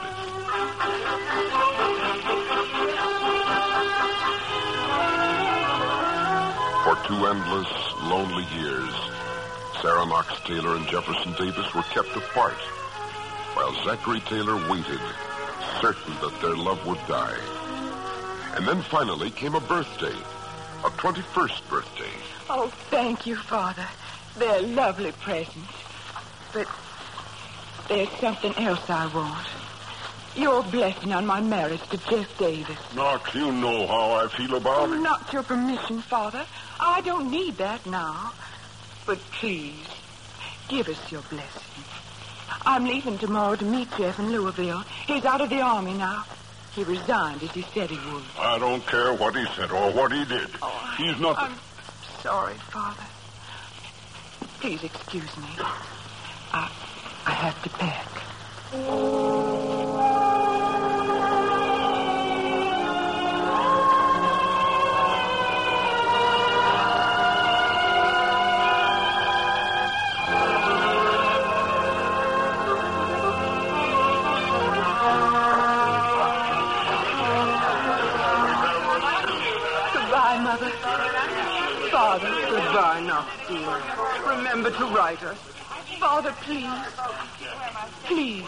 For 6.83 6.95
two 7.07 7.25
endless, 7.27 7.67
lonely 8.03 8.45
years, 8.57 8.93
Sarah 9.81 10.05
Knox 10.05 10.39
Taylor 10.45 10.75
and 10.75 10.87
Jefferson 10.87 11.33
Davis 11.33 11.73
were 11.73 11.83
kept 11.83 12.15
apart, 12.15 12.57
while 13.55 13.73
Zachary 13.83 14.21
Taylor 14.21 14.55
waited, 14.69 15.01
certain 15.81 16.13
that 16.21 16.39
their 16.41 16.55
love 16.55 16.85
would 16.87 16.99
die. 17.07 17.58
And 18.55 18.67
then 18.67 18.81
finally 18.83 19.31
came 19.31 19.55
a 19.55 19.61
birthday, 19.61 20.15
a 20.83 20.89
21st 20.89 21.69
birthday. 21.69 22.11
Oh, 22.49 22.67
thank 22.89 23.25
you, 23.25 23.35
Father. 23.35 23.87
They're 24.37 24.61
lovely 24.61 25.11
presents. 25.11 25.71
But 26.53 26.67
there's 27.87 28.09
something 28.19 28.53
else 28.57 28.89
I 28.89 29.07
want. 29.13 29.47
Your 30.35 30.63
blessing 30.63 31.11
on 31.13 31.25
my 31.25 31.41
marriage 31.41 31.81
to 31.89 31.97
Jeff 31.97 32.37
Davis. 32.37 32.77
Knox, 32.95 33.33
you 33.33 33.51
know 33.51 33.87
how 33.87 34.11
I 34.11 34.27
feel 34.29 34.55
about 34.55 34.91
it. 34.91 35.01
Not 35.01 35.31
your 35.33 35.43
permission, 35.43 36.01
Father. 36.01 36.45
I 36.79 37.01
don't 37.01 37.31
need 37.31 37.57
that 37.57 37.85
now. 37.85 38.33
But 39.05 39.19
please, 39.39 39.87
give 40.67 40.87
us 40.87 41.11
your 41.11 41.21
blessing. 41.23 41.83
I'm 42.65 42.85
leaving 42.85 43.17
tomorrow 43.17 43.55
to 43.55 43.65
meet 43.65 43.89
Jeff 43.97 44.19
in 44.19 44.31
Louisville. 44.31 44.83
He's 45.07 45.25
out 45.25 45.41
of 45.41 45.49
the 45.49 45.61
army 45.61 45.93
now. 45.93 46.25
He 46.75 46.83
resigned 46.83 47.43
as 47.43 47.49
he 47.53 47.63
said 47.73 47.89
he 47.89 47.97
would. 47.97 48.23
I 48.39 48.57
don't 48.59 48.85
care 48.87 49.13
what 49.15 49.35
he 49.35 49.45
said 49.57 49.71
or 49.71 49.93
what 49.93 50.11
he 50.11 50.23
did. 50.25 50.49
Oh, 50.61 50.81
He's 50.97 51.19
nothing. 51.19 51.35
I'm 51.37 51.59
sorry, 52.23 52.57
Father. 52.71 53.09
Please 54.61 54.79
excuse 54.83 55.31
me. 55.37 55.49
I, 56.53 56.69
I 57.25 57.33
have 57.33 57.63
to 57.63 57.69
pack. 57.69 59.48
Goodbye, 82.79 83.01
Knox, 83.01 83.27
dear. 83.49 84.37
Remember 84.37 84.71
to 84.71 84.85
write 84.95 85.21
us. 85.23 85.37
Father, 85.99 86.33
please. 86.43 86.65
Please. 88.05 88.45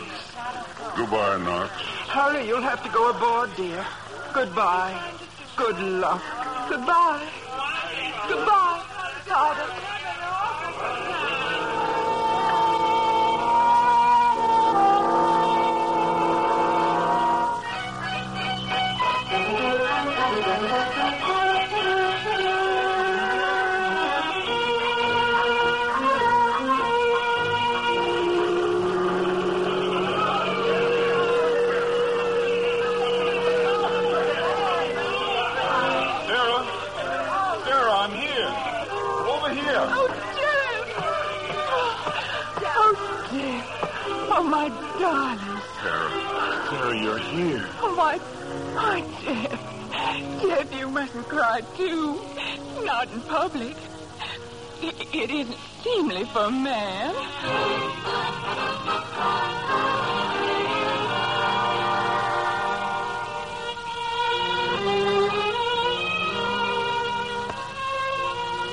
Goodbye, 0.96 1.38
Knox. 1.44 1.70
Hurry, 2.08 2.48
you'll 2.48 2.62
have 2.62 2.82
to 2.82 2.90
go 2.92 3.10
aboard, 3.10 3.50
dear. 3.58 3.86
Goodbye. 4.34 4.98
Good 5.58 5.78
luck. 5.82 6.24
Goodbye. 6.70 7.28
Goodbye, 8.30 8.84
Father. 9.26 9.81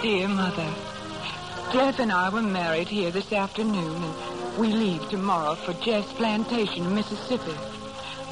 Dear 0.00 0.28
Mother, 0.28 0.72
Jeff 1.70 1.98
and 1.98 2.10
I 2.10 2.30
were 2.32 2.40
married 2.40 2.88
here 2.88 3.10
this 3.10 3.34
afternoon, 3.34 4.02
and 4.02 4.58
we 4.58 4.68
leave 4.68 5.06
tomorrow 5.10 5.54
for 5.54 5.74
Jeff's 5.74 6.12
plantation 6.14 6.94
Mississippi. 6.94 7.52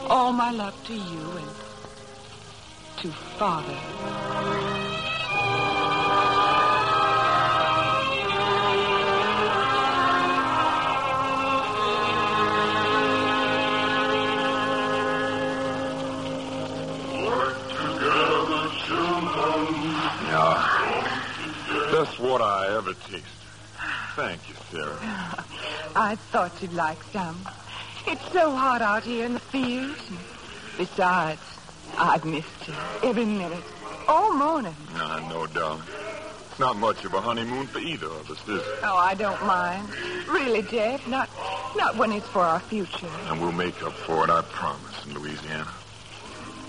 All 0.09 0.33
my 0.33 0.51
love 0.51 0.75
to 0.87 0.95
you 0.95 1.31
and 1.37 1.51
to 3.03 3.09
Father. 3.37 4.66
Water 22.39 22.53
I 22.53 22.77
ever 22.77 22.93
tasted. 22.93 23.23
Thank 24.15 24.47
you, 24.47 24.55
Sarah. 24.71 24.99
I 25.97 26.17
thought 26.31 26.53
you'd 26.61 26.75
like 26.75 27.03
some. 27.05 27.41
It's 28.07 28.31
so 28.31 28.55
hot 28.55 28.83
out 28.83 29.05
here 29.05 29.25
in 29.25 29.33
the 29.33 29.41
fields. 29.41 29.99
Besides, 30.77 31.41
I've 31.97 32.27
missed 32.27 32.69
you 32.69 32.75
every 33.03 33.25
minute, 33.25 33.65
all 34.07 34.35
morning. 34.35 34.77
I 34.97 35.27
know, 35.31 35.47
darling. 35.47 35.81
It's 36.51 36.59
not 36.61 36.77
much 36.77 37.07
of 37.07 37.15
a 37.15 37.23
honeymoon 37.23 37.69
for 37.69 37.79
either 37.79 38.09
of 38.09 38.31
us, 38.31 38.47
is 38.47 38.61
it? 38.61 38.79
Oh, 38.83 38.99
I 38.99 39.15
don't 39.15 39.43
mind. 39.47 39.89
Really, 40.29 40.61
Jeff, 40.61 41.09
not 41.09 41.31
not 41.75 41.97
when 41.97 42.13
it's 42.13 42.29
for 42.29 42.43
our 42.43 42.61
future. 42.61 43.09
And 43.29 43.41
we'll 43.41 43.53
make 43.53 43.83
up 43.83 43.95
for 43.95 44.25
it, 44.25 44.31
I 44.31 44.43
promise, 44.43 45.07
in 45.07 45.15
Louisiana. 45.15 45.73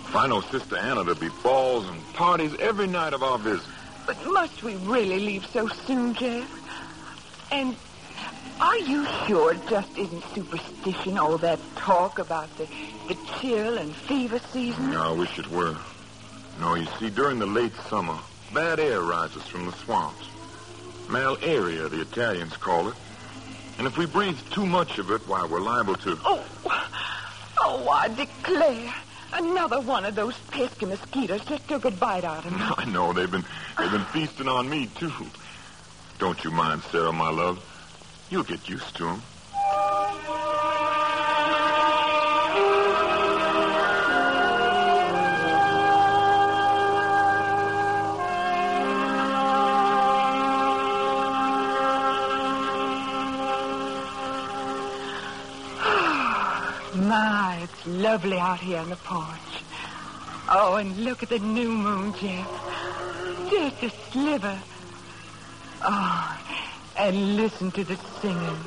If 0.07 0.15
I 0.15 0.27
know 0.27 0.39
Sister 0.39 0.77
Anna, 0.77 1.03
there'll 1.03 1.19
be 1.19 1.27
balls 1.43 1.89
and 1.89 2.01
parties 2.13 2.55
every 2.57 2.87
night 2.87 3.11
of 3.11 3.21
our 3.21 3.37
visit. 3.37 3.67
But 4.07 4.25
must 4.25 4.63
we 4.63 4.75
really 4.77 5.19
leave 5.19 5.45
so 5.47 5.67
soon, 5.67 6.13
Jeff? 6.15 6.49
And 7.51 7.75
are 8.61 8.77
you 8.77 9.05
sure 9.27 9.53
it 9.53 9.67
just 9.69 9.95
isn't 9.97 10.23
superstition, 10.33 11.17
all 11.17 11.37
that 11.39 11.59
talk 11.75 12.17
about 12.17 12.49
the, 12.57 12.67
the 13.09 13.17
chill 13.39 13.77
and 13.77 13.93
fever 13.93 14.39
season? 14.39 14.91
No, 14.91 15.01
I 15.01 15.11
wish 15.11 15.37
it 15.37 15.47
were. 15.51 15.75
No, 16.59 16.75
you 16.75 16.87
see, 16.99 17.09
during 17.09 17.37
the 17.37 17.45
late 17.45 17.75
summer, 17.89 18.17
bad 18.53 18.79
air 18.79 19.01
rises 19.01 19.43
from 19.43 19.65
the 19.65 19.73
swamps. 19.73 20.25
Malaria, 21.09 21.89
the 21.89 22.01
Italians 22.01 22.55
call 22.57 22.87
it. 22.87 22.95
And 23.77 23.85
if 23.85 23.97
we 23.97 24.05
breathe 24.05 24.39
too 24.51 24.65
much 24.65 24.97
of 24.97 25.11
it, 25.11 25.27
why, 25.27 25.45
we're 25.45 25.59
liable 25.59 25.95
to... 25.95 26.17
Oh, 26.25 26.43
oh, 27.59 27.89
I 27.89 28.07
declare. 28.07 28.93
Another 29.33 29.81
one 29.81 30.05
of 30.05 30.15
those 30.15 30.35
pesky 30.51 30.85
mosquitoes 30.85 31.41
just 31.47 31.67
took 31.67 31.85
a 31.85 31.91
bite 31.91 32.23
out 32.23 32.45
of 32.45 32.51
me. 32.51 32.59
I 32.77 32.85
know, 32.85 33.13
they've 33.13 33.29
been, 33.29 33.45
they've 33.77 33.91
been 33.91 34.05
feasting 34.05 34.47
on 34.47 34.69
me, 34.69 34.89
too. 34.97 35.11
Don't 36.19 36.43
you 36.43 36.51
mind, 36.51 36.83
Sarah, 36.91 37.11
my 37.11 37.29
love. 37.29 37.59
You'll 38.29 38.43
get 38.43 38.67
used 38.67 38.95
to 38.95 39.05
them. 39.05 39.21
My, 57.07 57.59
it's 57.63 57.87
lovely 57.87 58.37
out 58.37 58.59
here 58.59 58.79
on 58.79 58.89
the 58.89 58.97
porch. 58.97 59.63
Oh, 60.49 60.75
and 60.75 61.05
look 61.05 61.23
at 61.23 61.29
the 61.29 61.39
new 61.39 61.69
moon, 61.69 62.13
Jeff. 62.19 62.45
Just 63.49 63.81
a 63.83 63.89
sliver. 64.11 64.59
Oh, 65.83 66.39
and 66.97 67.37
listen 67.37 67.71
to 67.71 67.85
the 67.85 67.95
singing. 68.19 68.59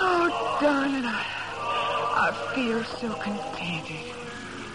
Oh, 0.00 0.58
darling, 0.62 1.04
I, 1.04 1.26
I 2.30 2.54
feel 2.54 2.82
so 2.84 3.12
contented. 3.16 4.14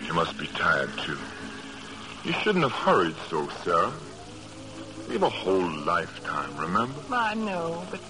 You 0.06 0.13
must 0.13 0.38
be 0.38 0.45
tired, 0.45 0.95
too. 0.99 1.17
You 2.26 2.34
shouldn't 2.34 2.63
have 2.63 2.73
hurried 2.73 3.15
so, 3.28 3.49
Sarah. 3.63 3.91
We 5.08 5.13
have 5.13 5.23
a 5.23 5.30
whole 5.30 5.67
lifetime, 5.84 6.56
remember? 6.58 7.02
I 7.12 7.34
know, 7.34 7.84
but. 7.89 8.02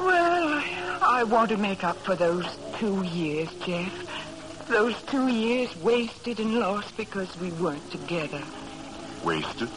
Well, 0.00 0.48
I, 0.54 0.98
I 1.02 1.24
want 1.24 1.50
to 1.50 1.56
make 1.56 1.82
up 1.82 1.96
for 2.04 2.14
those 2.14 2.46
two 2.78 3.02
years, 3.02 3.48
Jeff. 3.64 3.92
Those 4.68 4.94
two 5.02 5.28
years 5.28 5.74
wasted 5.78 6.38
and 6.38 6.58
lost 6.58 6.96
because 6.96 7.28
we 7.40 7.50
weren't 7.52 7.90
together. 7.90 8.42
Wasted? 9.24 9.68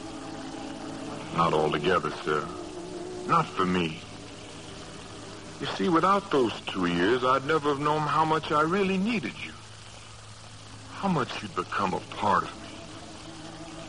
Not 1.35 1.53
altogether, 1.53 2.11
Sarah. 2.23 2.47
Not 3.27 3.47
for 3.47 3.65
me. 3.65 3.99
You 5.61 5.67
see, 5.67 5.89
without 5.89 6.29
those 6.31 6.53
two 6.61 6.87
years, 6.87 7.23
I'd 7.23 7.45
never 7.45 7.69
have 7.69 7.79
known 7.79 8.01
how 8.01 8.25
much 8.25 8.51
I 8.51 8.61
really 8.61 8.97
needed 8.97 9.33
you. 9.45 9.53
how 10.91 11.07
much 11.07 11.41
you'd 11.41 11.55
become 11.55 11.95
a 11.95 11.99
part 12.17 12.43
of 12.43 12.61
me. 12.61 12.69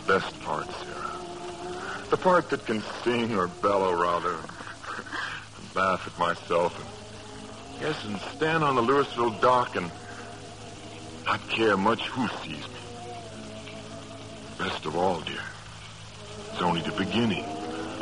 Best 0.06 0.40
part, 0.40 0.66
Sarah. 0.72 1.10
The 2.10 2.16
part 2.16 2.48
that 2.50 2.64
can 2.64 2.82
sing 3.04 3.34
or 3.36 3.48
bellow, 3.48 3.92
rather. 3.94 4.32
and 4.34 5.74
laugh 5.74 6.06
at 6.06 6.18
myself 6.18 6.74
and, 6.78 6.91
yes, 7.82 8.04
and 8.04 8.18
stand 8.36 8.64
on 8.64 8.76
the 8.76 8.82
Louisville 8.82 9.30
dock 9.30 9.76
and 9.76 9.90
not 11.26 11.46
care 11.48 11.76
much 11.76 12.06
who 12.08 12.28
sees 12.42 12.66
me. 12.68 12.80
Best 14.58 14.86
of 14.86 14.96
all, 14.96 15.20
dear, 15.20 15.42
it's 16.52 16.62
only 16.62 16.80
the 16.80 16.92
beginning. 16.92 17.44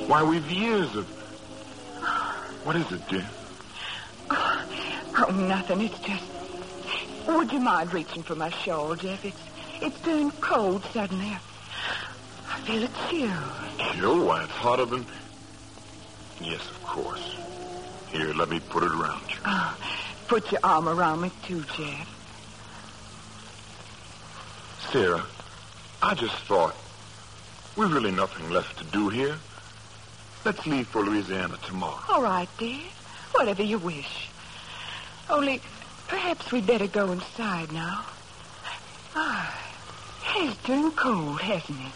Why, 0.07 0.23
we've 0.23 0.51
years 0.51 0.95
of... 0.95 1.07
What 2.65 2.77
is 2.77 2.93
it, 2.93 3.09
dear? 3.09 3.27
Oh, 5.13 5.31
nothing. 5.33 5.83
It's 5.83 5.99
just. 5.99 6.25
Would 7.27 7.53
you 7.53 7.59
mind 7.59 7.93
reaching 7.93 8.23
for 8.23 8.37
my 8.37 8.49
shawl, 8.49 8.95
Jeff? 8.95 9.23
It's 9.25 9.37
it's 9.83 10.01
turned 10.01 10.39
cold 10.41 10.85
suddenly. 10.93 11.37
I 12.49 12.61
feel 12.61 12.85
a 12.85 12.89
chill. 13.09 13.93
Chill? 13.93 14.27
Why, 14.27 14.45
it's 14.45 14.53
hotter 14.53 14.85
than... 14.85 15.07
Yes, 16.41 16.61
of 16.61 16.83
course. 16.85 17.40
Here, 18.13 18.33
let 18.35 18.49
me 18.49 18.61
put 18.61 18.83
it 18.83 18.91
around 18.91 19.23
you. 19.31 19.37
Oh, 19.45 19.77
put 20.29 20.51
your 20.51 20.61
arm 20.65 20.89
around 20.89 21.21
me, 21.21 21.31
too, 21.45 21.65
Jeff. 21.77 22.09
Sarah, 24.91 25.25
I 26.03 26.15
just 26.15 26.35
thought, 26.47 26.75
we've 27.77 27.93
really 27.93 28.11
nothing 28.11 28.51
left 28.51 28.79
to 28.79 28.85
do 28.85 29.09
here. 29.09 29.39
Let's 30.45 30.67
leave 30.67 30.89
for 30.89 31.03
Louisiana 31.03 31.57
tomorrow. 31.65 32.01
All 32.09 32.23
right, 32.23 32.49
dear. 32.59 32.81
Whatever 33.33 33.63
you 33.63 33.79
wish. 33.79 34.29
Only, 35.29 35.61
perhaps 36.09 36.51
we'd 36.51 36.67
better 36.67 36.89
go 36.89 37.13
inside 37.13 37.71
now. 37.73 38.05
Ah, 39.15 39.55
it's 40.37 40.57
turned 40.65 40.97
cold, 40.97 41.41
hasn't 41.41 41.79
it? 41.79 41.93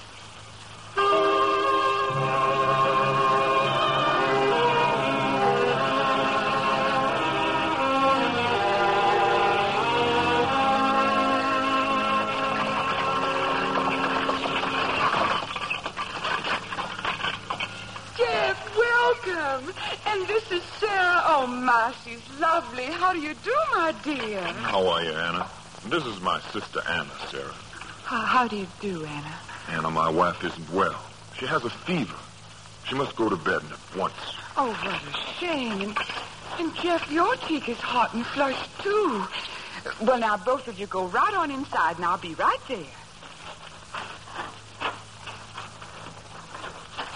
And 20.15 20.29
this 20.29 20.53
is 20.53 20.63
Sarah. 20.79 21.23
Oh, 21.27 21.45
my, 21.49 21.93
she's 22.05 22.23
lovely. 22.39 22.85
How 22.85 23.13
do 23.13 23.19
you 23.19 23.35
do, 23.43 23.57
my 23.73 23.93
dear? 24.05 24.41
How 24.43 24.87
are 24.87 25.03
you, 25.03 25.11
Anna? 25.11 25.45
This 25.89 26.07
is 26.07 26.21
my 26.21 26.41
sister 26.53 26.81
Anna, 26.89 27.11
Sarah. 27.33 27.53
How, 28.05 28.21
how 28.21 28.47
do 28.47 28.57
you 28.57 28.69
do, 28.81 29.05
Anna? 29.05 29.35
Anna, 29.71 29.91
my 29.91 30.09
wife 30.09 30.45
isn't 30.45 30.71
well. 30.71 31.03
She 31.37 31.47
has 31.47 31.65
a 31.65 31.71
fever. 31.71 32.15
She 32.87 32.95
must 32.95 33.17
go 33.17 33.29
to 33.29 33.35
bed 33.35 33.63
at 33.65 33.97
once. 33.99 34.15
Oh, 34.57 34.69
what 34.85 35.03
a 35.03 35.41
shame. 35.41 35.81
And, 35.81 35.99
and 36.61 36.77
Jeff, 36.77 37.11
your 37.11 37.35
cheek 37.35 37.69
is 37.69 37.79
hot 37.79 38.15
and 38.15 38.25
flushed, 38.25 38.71
too. 38.83 39.25
Well, 40.01 40.21
now, 40.21 40.37
both 40.37 40.69
of 40.69 40.79
you 40.79 40.87
go 40.87 41.07
right 41.07 41.35
on 41.35 41.51
inside, 41.51 41.97
and 41.97 42.05
I'll 42.05 42.19
be 42.19 42.35
right 42.35 42.61
there. 42.69 42.87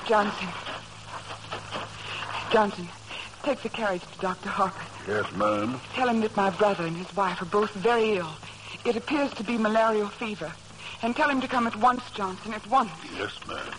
Johnson. 0.09 0.49
Johnson, 2.51 2.89
take 3.43 3.61
the 3.63 3.69
carriage 3.69 4.01
to 4.01 4.19
Dr. 4.21 4.49
Harper. 4.49 4.85
Yes, 5.07 5.31
ma'am. 5.33 5.81
Tell 5.95 6.09
him 6.09 6.21
that 6.21 6.37
my 6.37 6.51
brother 6.51 6.87
and 6.87 6.97
his 6.97 7.15
wife 7.15 7.43
are 7.43 7.47
both 7.47 7.71
very 7.73 8.13
ill. 8.17 8.31
It 8.85 8.97
appears 8.97 9.33
to 9.35 9.45
be 9.45 9.59
malarial 9.59 10.09
fever. 10.09 10.53
And 11.03 11.15
tell 11.15 11.29
him 11.29 11.41
to 11.43 11.49
come 11.49 11.67
at 11.67 11.77
once, 11.77 12.03
Johnson, 12.15 12.55
at 12.55 12.67
once. 12.69 12.91
Yes, 13.17 13.39
ma'am. 13.47 13.73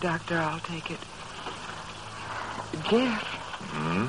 Doctor, 0.00 0.38
I'll 0.38 0.60
take 0.60 0.90
it. 0.90 0.98
Jeff. 2.88 3.22
Hmm? 3.72 4.06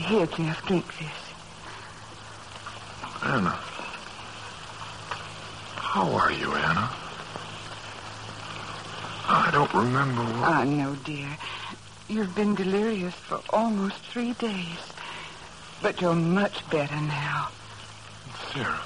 Here, 0.00 0.26
Jeff, 0.26 0.66
drink 0.66 0.86
this. 0.98 1.08
Anna. 3.22 3.50
How 5.76 6.10
are 6.14 6.32
you, 6.32 6.52
Anna? 6.52 6.90
I 9.30 9.50
don't 9.52 9.74
remember 9.74 10.22
what... 10.22 10.48
I 10.48 10.64
know, 10.64 10.94
dear. 11.04 11.36
You've 12.08 12.34
been 12.34 12.54
delirious 12.54 13.14
for 13.14 13.40
almost 13.50 13.96
three 14.12 14.32
days. 14.34 14.78
But 15.82 16.00
you're 16.00 16.14
much 16.14 16.68
better 16.70 16.96
now. 16.96 17.48
Sarah. 18.54 18.80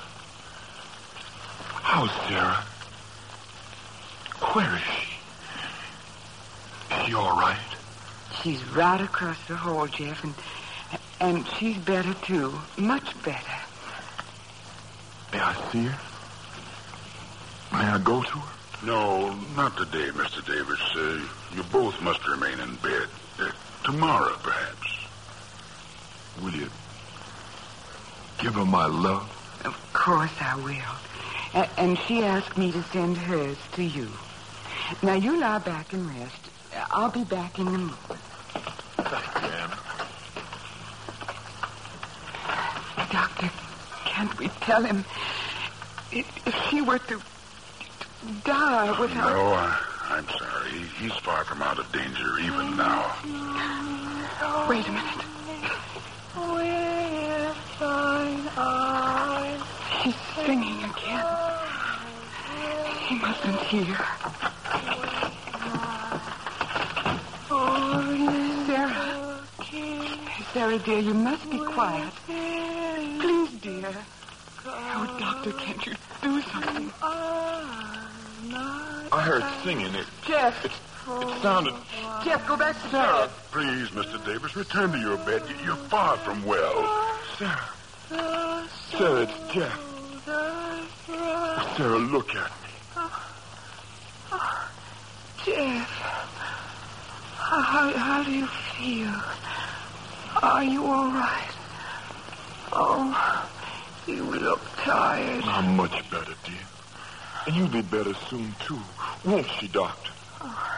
How's 1.83 2.11
Sarah? 2.29 2.65
Where 4.53 4.75
is 4.75 4.83
she? 4.83 5.02
Is 7.03 7.09
she 7.09 7.15
all 7.15 7.37
right? 7.37 7.59
She's 8.43 8.62
right 8.77 9.01
across 9.01 9.37
the 9.49 9.57
hall, 9.57 9.87
Jeff, 9.88 10.23
and 10.23 10.35
and 11.21 11.47
she's 11.59 11.77
better 11.79 12.15
too. 12.27 12.57
Much 12.77 13.15
better. 13.25 13.59
May 15.33 15.41
I 15.41 15.71
see 15.73 15.83
her? 15.83 16.01
May 17.73 17.85
I 17.85 17.99
go 17.99 18.23
to 18.23 18.29
her? 18.38 18.53
No, 18.87 19.33
not 19.57 19.77
today, 19.77 20.11
Mr. 20.11 20.45
Davis. 20.47 20.81
Uh, 20.95 21.57
you 21.57 21.62
both 21.73 22.01
must 22.03 22.21
remain 22.29 22.61
in 22.61 22.77
bed. 22.77 23.09
Uh, 23.38 23.51
tomorrow, 23.85 24.37
perhaps. 24.43 24.99
Will 26.43 26.55
you 26.55 26.71
give 28.41 28.55
her 28.55 28.65
my 28.65 28.87
love? 28.87 29.29
Of 29.65 29.75
course 29.93 30.33
I 30.41 30.57
will. 30.57 31.61
A- 31.62 31.81
and 31.81 31.99
she 32.07 32.23
asked 32.23 32.57
me 32.57 32.71
to 32.73 32.85
send 32.93 33.17
hers 33.17 33.59
to 33.73 33.83
you. 33.83 34.09
Now 35.03 35.15
you 35.15 35.41
lie 35.41 35.59
back 35.59 35.93
and 35.93 36.09
rest. 36.09 36.38
I'll 36.92 37.11
be 37.11 37.24
back 37.24 37.59
in 37.59 37.66
a 37.66 37.70
moment. 37.70 37.96
Thank 38.98 39.42
you, 39.42 39.48
Anna. 39.48 39.78
Doctor, 43.11 43.50
can't 44.05 44.38
we 44.38 44.48
tell 44.61 44.83
him 44.83 45.05
if, 46.12 46.26
he 46.70 46.83
were 46.83 46.98
to, 46.98 47.16
to 47.16 47.22
die 48.44 49.00
without... 49.00 49.33
No, 49.33 49.52
I, 49.55 49.78
I'm 50.11 50.28
sorry. 50.28 50.70
He's 50.98 51.14
far 51.14 51.44
from 51.44 51.62
out 51.62 51.78
of 51.78 51.90
danger 51.92 52.38
even 52.40 52.78
oh, 52.78 53.16
now. 53.24 54.66
Wait 54.68 54.87
a 54.87 54.92
minute. 54.92 55.22
He's 60.02 60.16
singing 60.44 60.83
again. 60.85 61.26
He 63.07 63.14
mustn't 63.18 63.61
hear. 63.62 63.96
Sarah. 68.66 69.40
Sarah, 70.62 70.79
dear, 70.79 71.01
you 71.01 71.12
must 71.12 71.51
be 71.51 71.59
quiet. 71.59 72.12
Please, 72.25 73.51
dear. 73.61 73.92
Oh, 74.64 75.16
Doctor, 75.18 75.51
can't 75.55 75.85
you 75.85 75.92
do 76.22 76.40
something? 76.42 76.88
I 77.03 78.09
heard 79.25 79.42
singing. 79.64 79.92
It, 79.92 80.07
Jeff. 80.25 80.64
it, 80.64 80.70
it 80.70 81.42
sounded... 81.42 81.75
Jeff, 82.22 82.46
go 82.46 82.57
back 82.57 82.81
to 82.81 82.88
Sarah, 82.90 83.27
bed. 83.27 83.31
please, 83.51 83.90
Mr. 83.90 84.25
Davis, 84.25 84.55
return 84.55 84.92
to 84.92 84.98
your 84.98 85.16
bed. 85.16 85.42
You- 85.48 85.57
You're 85.64 85.75
far 85.90 86.16
from 86.18 86.44
well. 86.44 87.16
Sarah. 87.37 87.68
Sarah, 88.92 89.22
it's 89.22 89.37
Jeff. 89.53 89.81
Sarah, 91.77 91.98
look 91.98 92.37
at 92.37 92.53
me. 92.62 92.68
Jeff, 95.44 95.90
how, 97.37 97.90
how 97.96 98.22
do 98.22 98.31
you 98.31 98.46
feel? 98.46 99.12
Are 100.42 100.64
you 100.64 100.85
all 100.85 101.12
right? 101.12 101.50
Oh, 102.72 103.50
you 104.07 104.24
look 104.24 104.61
tired. 104.85 105.44
I'm 105.44 105.76
much 105.76 106.11
better, 106.11 106.35
dear. 106.44 106.66
And 107.46 107.57
you'll 107.57 107.68
be 107.68 107.83
better 107.83 108.14
soon, 108.28 108.55
too. 108.66 108.81
Won't 109.24 109.46
she, 109.61 109.68
Doctor? 109.68 110.11
Oh, 110.40 110.68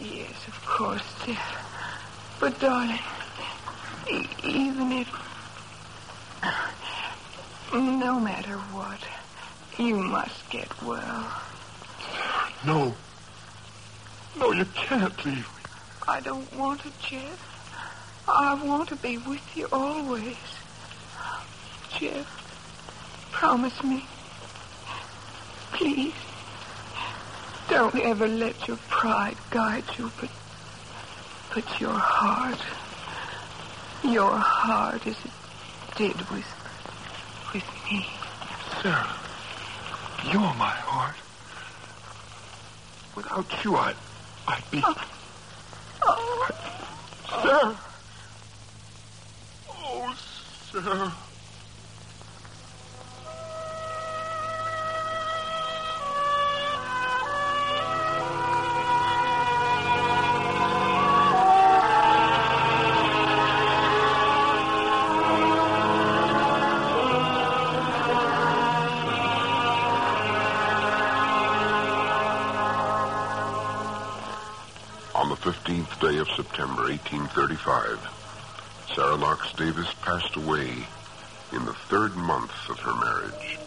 yes, 0.00 0.36
of 0.48 0.60
course, 0.66 1.02
dear. 1.24 1.38
But, 2.40 2.60
darling, 2.60 2.98
e- 4.10 4.26
even 4.44 4.92
if. 4.92 5.08
No 7.72 8.18
matter 8.18 8.56
what, 8.72 9.00
you 9.78 9.96
must 9.96 10.48
get 10.50 10.68
well. 10.82 11.32
No. 12.66 12.94
No, 14.38 14.52
you 14.52 14.64
can't 14.74 15.16
leave 15.26 15.36
me. 15.36 15.62
I 16.06 16.20
don't 16.20 16.50
want 16.58 16.80
to, 16.82 16.92
Jeff. 17.08 17.47
I 18.30 18.60
want 18.62 18.90
to 18.90 18.96
be 18.96 19.16
with 19.18 19.56
you 19.56 19.66
always. 19.72 20.36
Jeff. 21.98 22.26
Promise 23.32 23.82
me. 23.82 24.04
Please. 25.72 26.14
Don't 27.70 27.94
ever 27.96 28.28
let 28.28 28.68
your 28.68 28.76
pride 28.88 29.36
guide 29.50 29.84
you, 29.98 30.10
but 30.20 30.30
but 31.54 31.80
your 31.80 31.92
heart. 31.92 32.58
Your 34.04 34.30
heart 34.36 35.06
as 35.06 35.16
it 35.24 35.30
did 35.96 36.16
with 36.30 36.46
with 37.54 37.64
me. 37.90 38.06
Sarah, 38.82 39.16
you're 40.32 40.54
my 40.54 40.76
heart. 40.86 41.16
Without 43.16 43.64
you, 43.64 43.76
I, 43.76 43.94
I'd 44.46 44.70
be. 44.70 44.82
Oh. 46.02 46.48
Sarah. 47.42 47.78
On 50.74 50.82
the 75.30 75.36
15th 75.36 75.98
day 75.98 76.18
of 76.18 76.28
September, 76.36 76.82
1835, 76.82 78.17
Sarah 78.98 79.38
Davis 79.56 79.94
passed 80.02 80.34
away 80.34 80.72
in 81.52 81.64
the 81.64 81.72
third 81.88 82.16
month 82.16 82.50
of 82.68 82.80
her 82.80 82.94
marriage. 82.96 83.58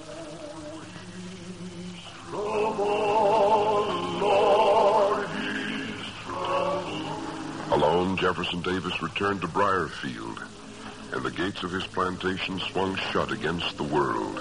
Alone, 7.71 8.17
Jefferson 8.17 8.61
Davis 8.61 9.01
returned 9.01 9.39
to 9.39 9.47
Brierfield, 9.47 10.43
and 11.13 11.23
the 11.23 11.31
gates 11.31 11.63
of 11.63 11.71
his 11.71 11.87
plantation 11.87 12.59
swung 12.59 12.97
shut 13.13 13.31
against 13.31 13.77
the 13.77 13.83
world. 13.83 14.37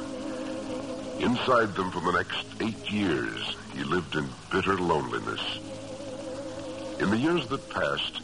Inside 1.20 1.76
them 1.76 1.92
for 1.92 2.00
the 2.00 2.18
next 2.18 2.44
eight 2.59 2.90
years, 2.90 3.55
he 3.76 3.85
lived 3.85 4.16
in 4.16 4.29
bitter 4.50 4.76
loneliness. 4.76 5.61
In 6.98 7.11
the 7.11 7.16
years 7.16 7.46
that 7.46 7.70
passed, 7.70 8.20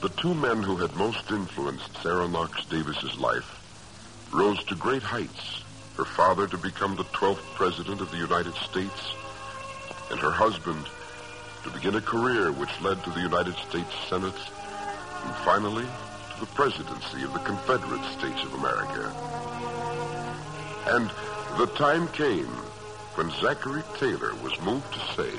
the 0.00 0.08
two 0.10 0.34
men 0.34 0.62
who 0.62 0.76
had 0.76 0.94
most 0.94 1.30
influenced 1.30 1.90
Sarah 2.02 2.28
Knox 2.28 2.64
Davis's 2.66 3.16
life 3.18 3.60
rose 4.32 4.62
to 4.64 4.76
great 4.76 5.02
heights. 5.02 5.62
Her 5.96 6.04
father 6.04 6.46
to 6.46 6.56
become 6.56 6.94
the 6.94 7.04
12th 7.04 7.42
President 7.56 8.00
of 8.00 8.12
the 8.12 8.18
United 8.18 8.54
States, 8.54 9.12
and 10.10 10.20
her 10.20 10.30
husband 10.30 10.86
to 11.64 11.70
begin 11.70 11.96
a 11.96 12.00
career 12.00 12.52
which 12.52 12.80
led 12.80 13.02
to 13.02 13.10
the 13.10 13.20
United 13.20 13.56
States 13.68 13.92
Senate, 14.08 14.38
and 15.24 15.34
finally 15.44 15.84
to 15.84 16.40
the 16.40 16.46
presidency 16.54 17.24
of 17.24 17.32
the 17.32 17.40
Confederate 17.40 18.04
States 18.16 18.44
of 18.44 18.54
America. 18.54 19.12
And 20.86 21.10
the 21.58 21.66
time 21.74 22.06
came 22.08 22.46
when 23.16 23.32
Zachary 23.40 23.82
Taylor 23.98 24.32
was 24.36 24.60
moved 24.60 24.92
to 24.92 25.00
say, 25.16 25.32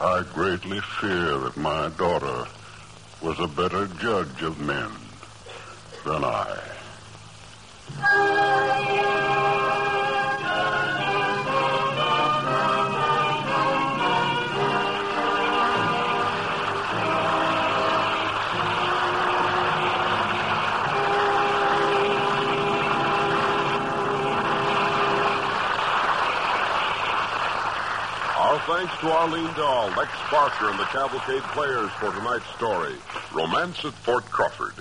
I 0.00 0.24
greatly 0.32 0.80
fear 0.80 1.36
that 1.40 1.58
my 1.58 1.90
daughter 1.90 2.46
was 3.24 3.40
a 3.40 3.48
better 3.48 3.86
judge 3.86 4.42
of 4.42 4.60
men 4.60 4.90
than 6.04 6.22
I. 6.22 6.60
thanks 28.66 28.96
to 28.98 29.10
Arlene 29.10 29.52
Dahl, 29.54 29.88
Lex 29.96 30.10
Barker, 30.30 30.70
and 30.70 30.78
the 30.78 30.84
Cavalcade 30.84 31.42
players 31.52 31.90
for 32.00 32.10
tonight's 32.12 32.46
story, 32.56 32.94
Romance 33.32 33.84
at 33.84 33.92
Fort 33.92 34.24
Crawford. 34.24 34.74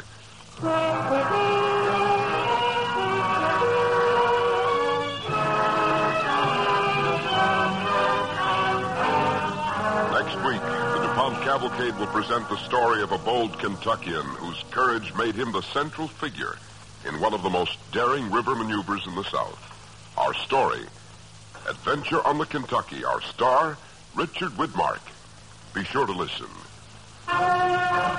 Next 10.13 10.35
week, 10.45 10.61
the 10.61 10.99
DuPont 11.05 11.43
Cavalcade 11.43 11.97
will 11.97 12.07
present 12.07 12.47
the 12.47 12.57
story 12.65 13.03
of 13.03 13.11
a 13.11 13.17
bold 13.17 13.59
Kentuckian 13.59 14.23
whose 14.23 14.63
courage 14.71 15.13
made 15.15 15.35
him 15.35 15.51
the 15.51 15.61
central 15.61 16.07
figure 16.07 16.55
in 17.05 17.19
one 17.19 17.33
of 17.33 17.43
the 17.43 17.49
most 17.49 17.77
daring 17.91 18.31
river 18.31 18.55
maneuvers 18.55 19.05
in 19.07 19.15
the 19.15 19.25
South. 19.25 19.59
Our 20.17 20.33
story, 20.33 20.83
Adventure 21.67 22.25
on 22.27 22.37
the 22.37 22.45
Kentucky. 22.45 23.05
Our 23.05 23.21
star, 23.21 23.77
Richard 24.15 24.51
Widmark. 24.51 24.99
Be 25.73 25.83
sure 25.85 26.05
to 26.05 26.11
listen. 26.11 26.47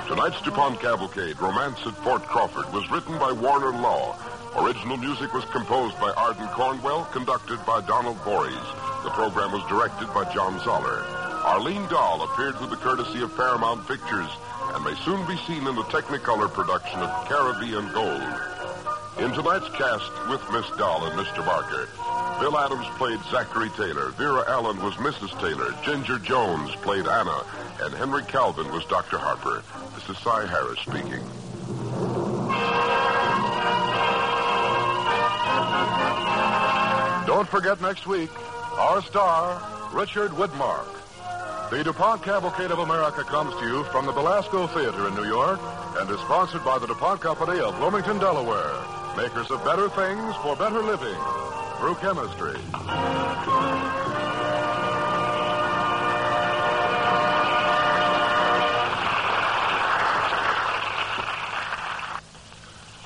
Tonight's 0.07 0.41
DuPont 0.41 0.79
Cavalcade, 0.79 1.39
Romance 1.39 1.79
at 1.85 1.95
Fort 2.03 2.23
Crawford, 2.23 2.71
was 2.73 2.89
written 2.89 3.17
by 3.19 3.31
Warner 3.31 3.71
Law. 3.71 4.15
Original 4.57 4.97
music 4.97 5.33
was 5.33 5.45
composed 5.45 5.99
by 5.99 6.11
Ardon 6.13 6.47
Cornwell, 6.49 7.05
conducted 7.11 7.63
by 7.65 7.81
Donald 7.81 8.17
Voorhees. 8.17 8.55
The 9.03 9.11
program 9.11 9.51
was 9.51 9.63
directed 9.69 10.07
by 10.13 10.31
John 10.33 10.59
Zoller. 10.63 11.03
Arlene 11.45 11.87
Dahl 11.87 12.23
appeared 12.23 12.59
with 12.59 12.71
the 12.71 12.77
courtesy 12.77 13.21
of 13.21 13.35
Paramount 13.37 13.87
Pictures 13.87 14.29
and 14.73 14.83
may 14.83 14.95
soon 15.05 15.25
be 15.27 15.37
seen 15.45 15.67
in 15.67 15.75
the 15.75 15.87
Technicolor 15.93 16.51
production 16.51 16.99
of 16.99 17.29
Caribbean 17.29 17.91
Gold. 17.93 18.23
In 19.19 19.31
tonight's 19.31 19.69
cast 19.69 20.11
with 20.29 20.41
Miss 20.51 20.65
Dahl 20.77 21.05
and 21.05 21.17
Mr. 21.19 21.45
Barker, 21.45 21.87
Bill 22.39 22.57
Adams 22.57 22.85
played 22.97 23.19
Zachary 23.31 23.69
Taylor, 23.69 24.09
Vera 24.11 24.43
Allen 24.47 24.81
was 24.83 24.93
Mrs. 24.95 25.31
Taylor, 25.39 25.73
Ginger 25.83 26.19
Jones 26.19 26.75
played 26.75 27.07
Anna, 27.07 27.45
and 27.81 27.93
Henry 27.93 28.23
Calvin 28.23 28.69
was 28.73 28.83
Dr. 28.85 29.17
Harper. 29.17 29.63
This 29.95 30.09
is 30.09 30.17
Cy 30.21 30.45
Harice 30.45 30.79
speaking. 30.79 31.23
Don't 37.25 37.47
forget 37.47 37.79
next 37.81 38.05
week, 38.05 38.29
our 38.77 39.01
star, 39.03 39.61
Richard 39.93 40.31
Widmark. 40.31 40.91
The 41.71 41.85
DuPont 41.85 42.21
Cavalcade 42.21 42.71
of 42.71 42.79
America 42.79 43.23
comes 43.23 43.55
to 43.61 43.65
you 43.65 43.85
from 43.85 44.05
the 44.05 44.11
Belasco 44.11 44.67
Theater 44.67 45.07
in 45.07 45.15
New 45.15 45.25
York 45.25 45.59
and 45.97 46.09
is 46.09 46.19
sponsored 46.19 46.65
by 46.65 46.79
the 46.79 46.87
DuPont 46.87 47.21
Company 47.21 47.61
of 47.61 47.79
Wilmington, 47.79 48.19
Delaware, 48.19 48.75
makers 49.15 49.49
of 49.49 49.63
better 49.63 49.87
things 49.87 50.35
for 50.43 50.57
better 50.57 50.83
living 50.83 51.54
through 51.85 51.95
chemistry. 51.95 52.59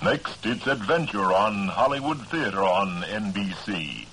Next, 0.01 0.45
it's 0.45 0.65
Adventure 0.65 1.33
on 1.33 1.67
Hollywood 1.67 2.25
Theater 2.27 2.63
on 2.63 3.01
NBC. 3.01 4.05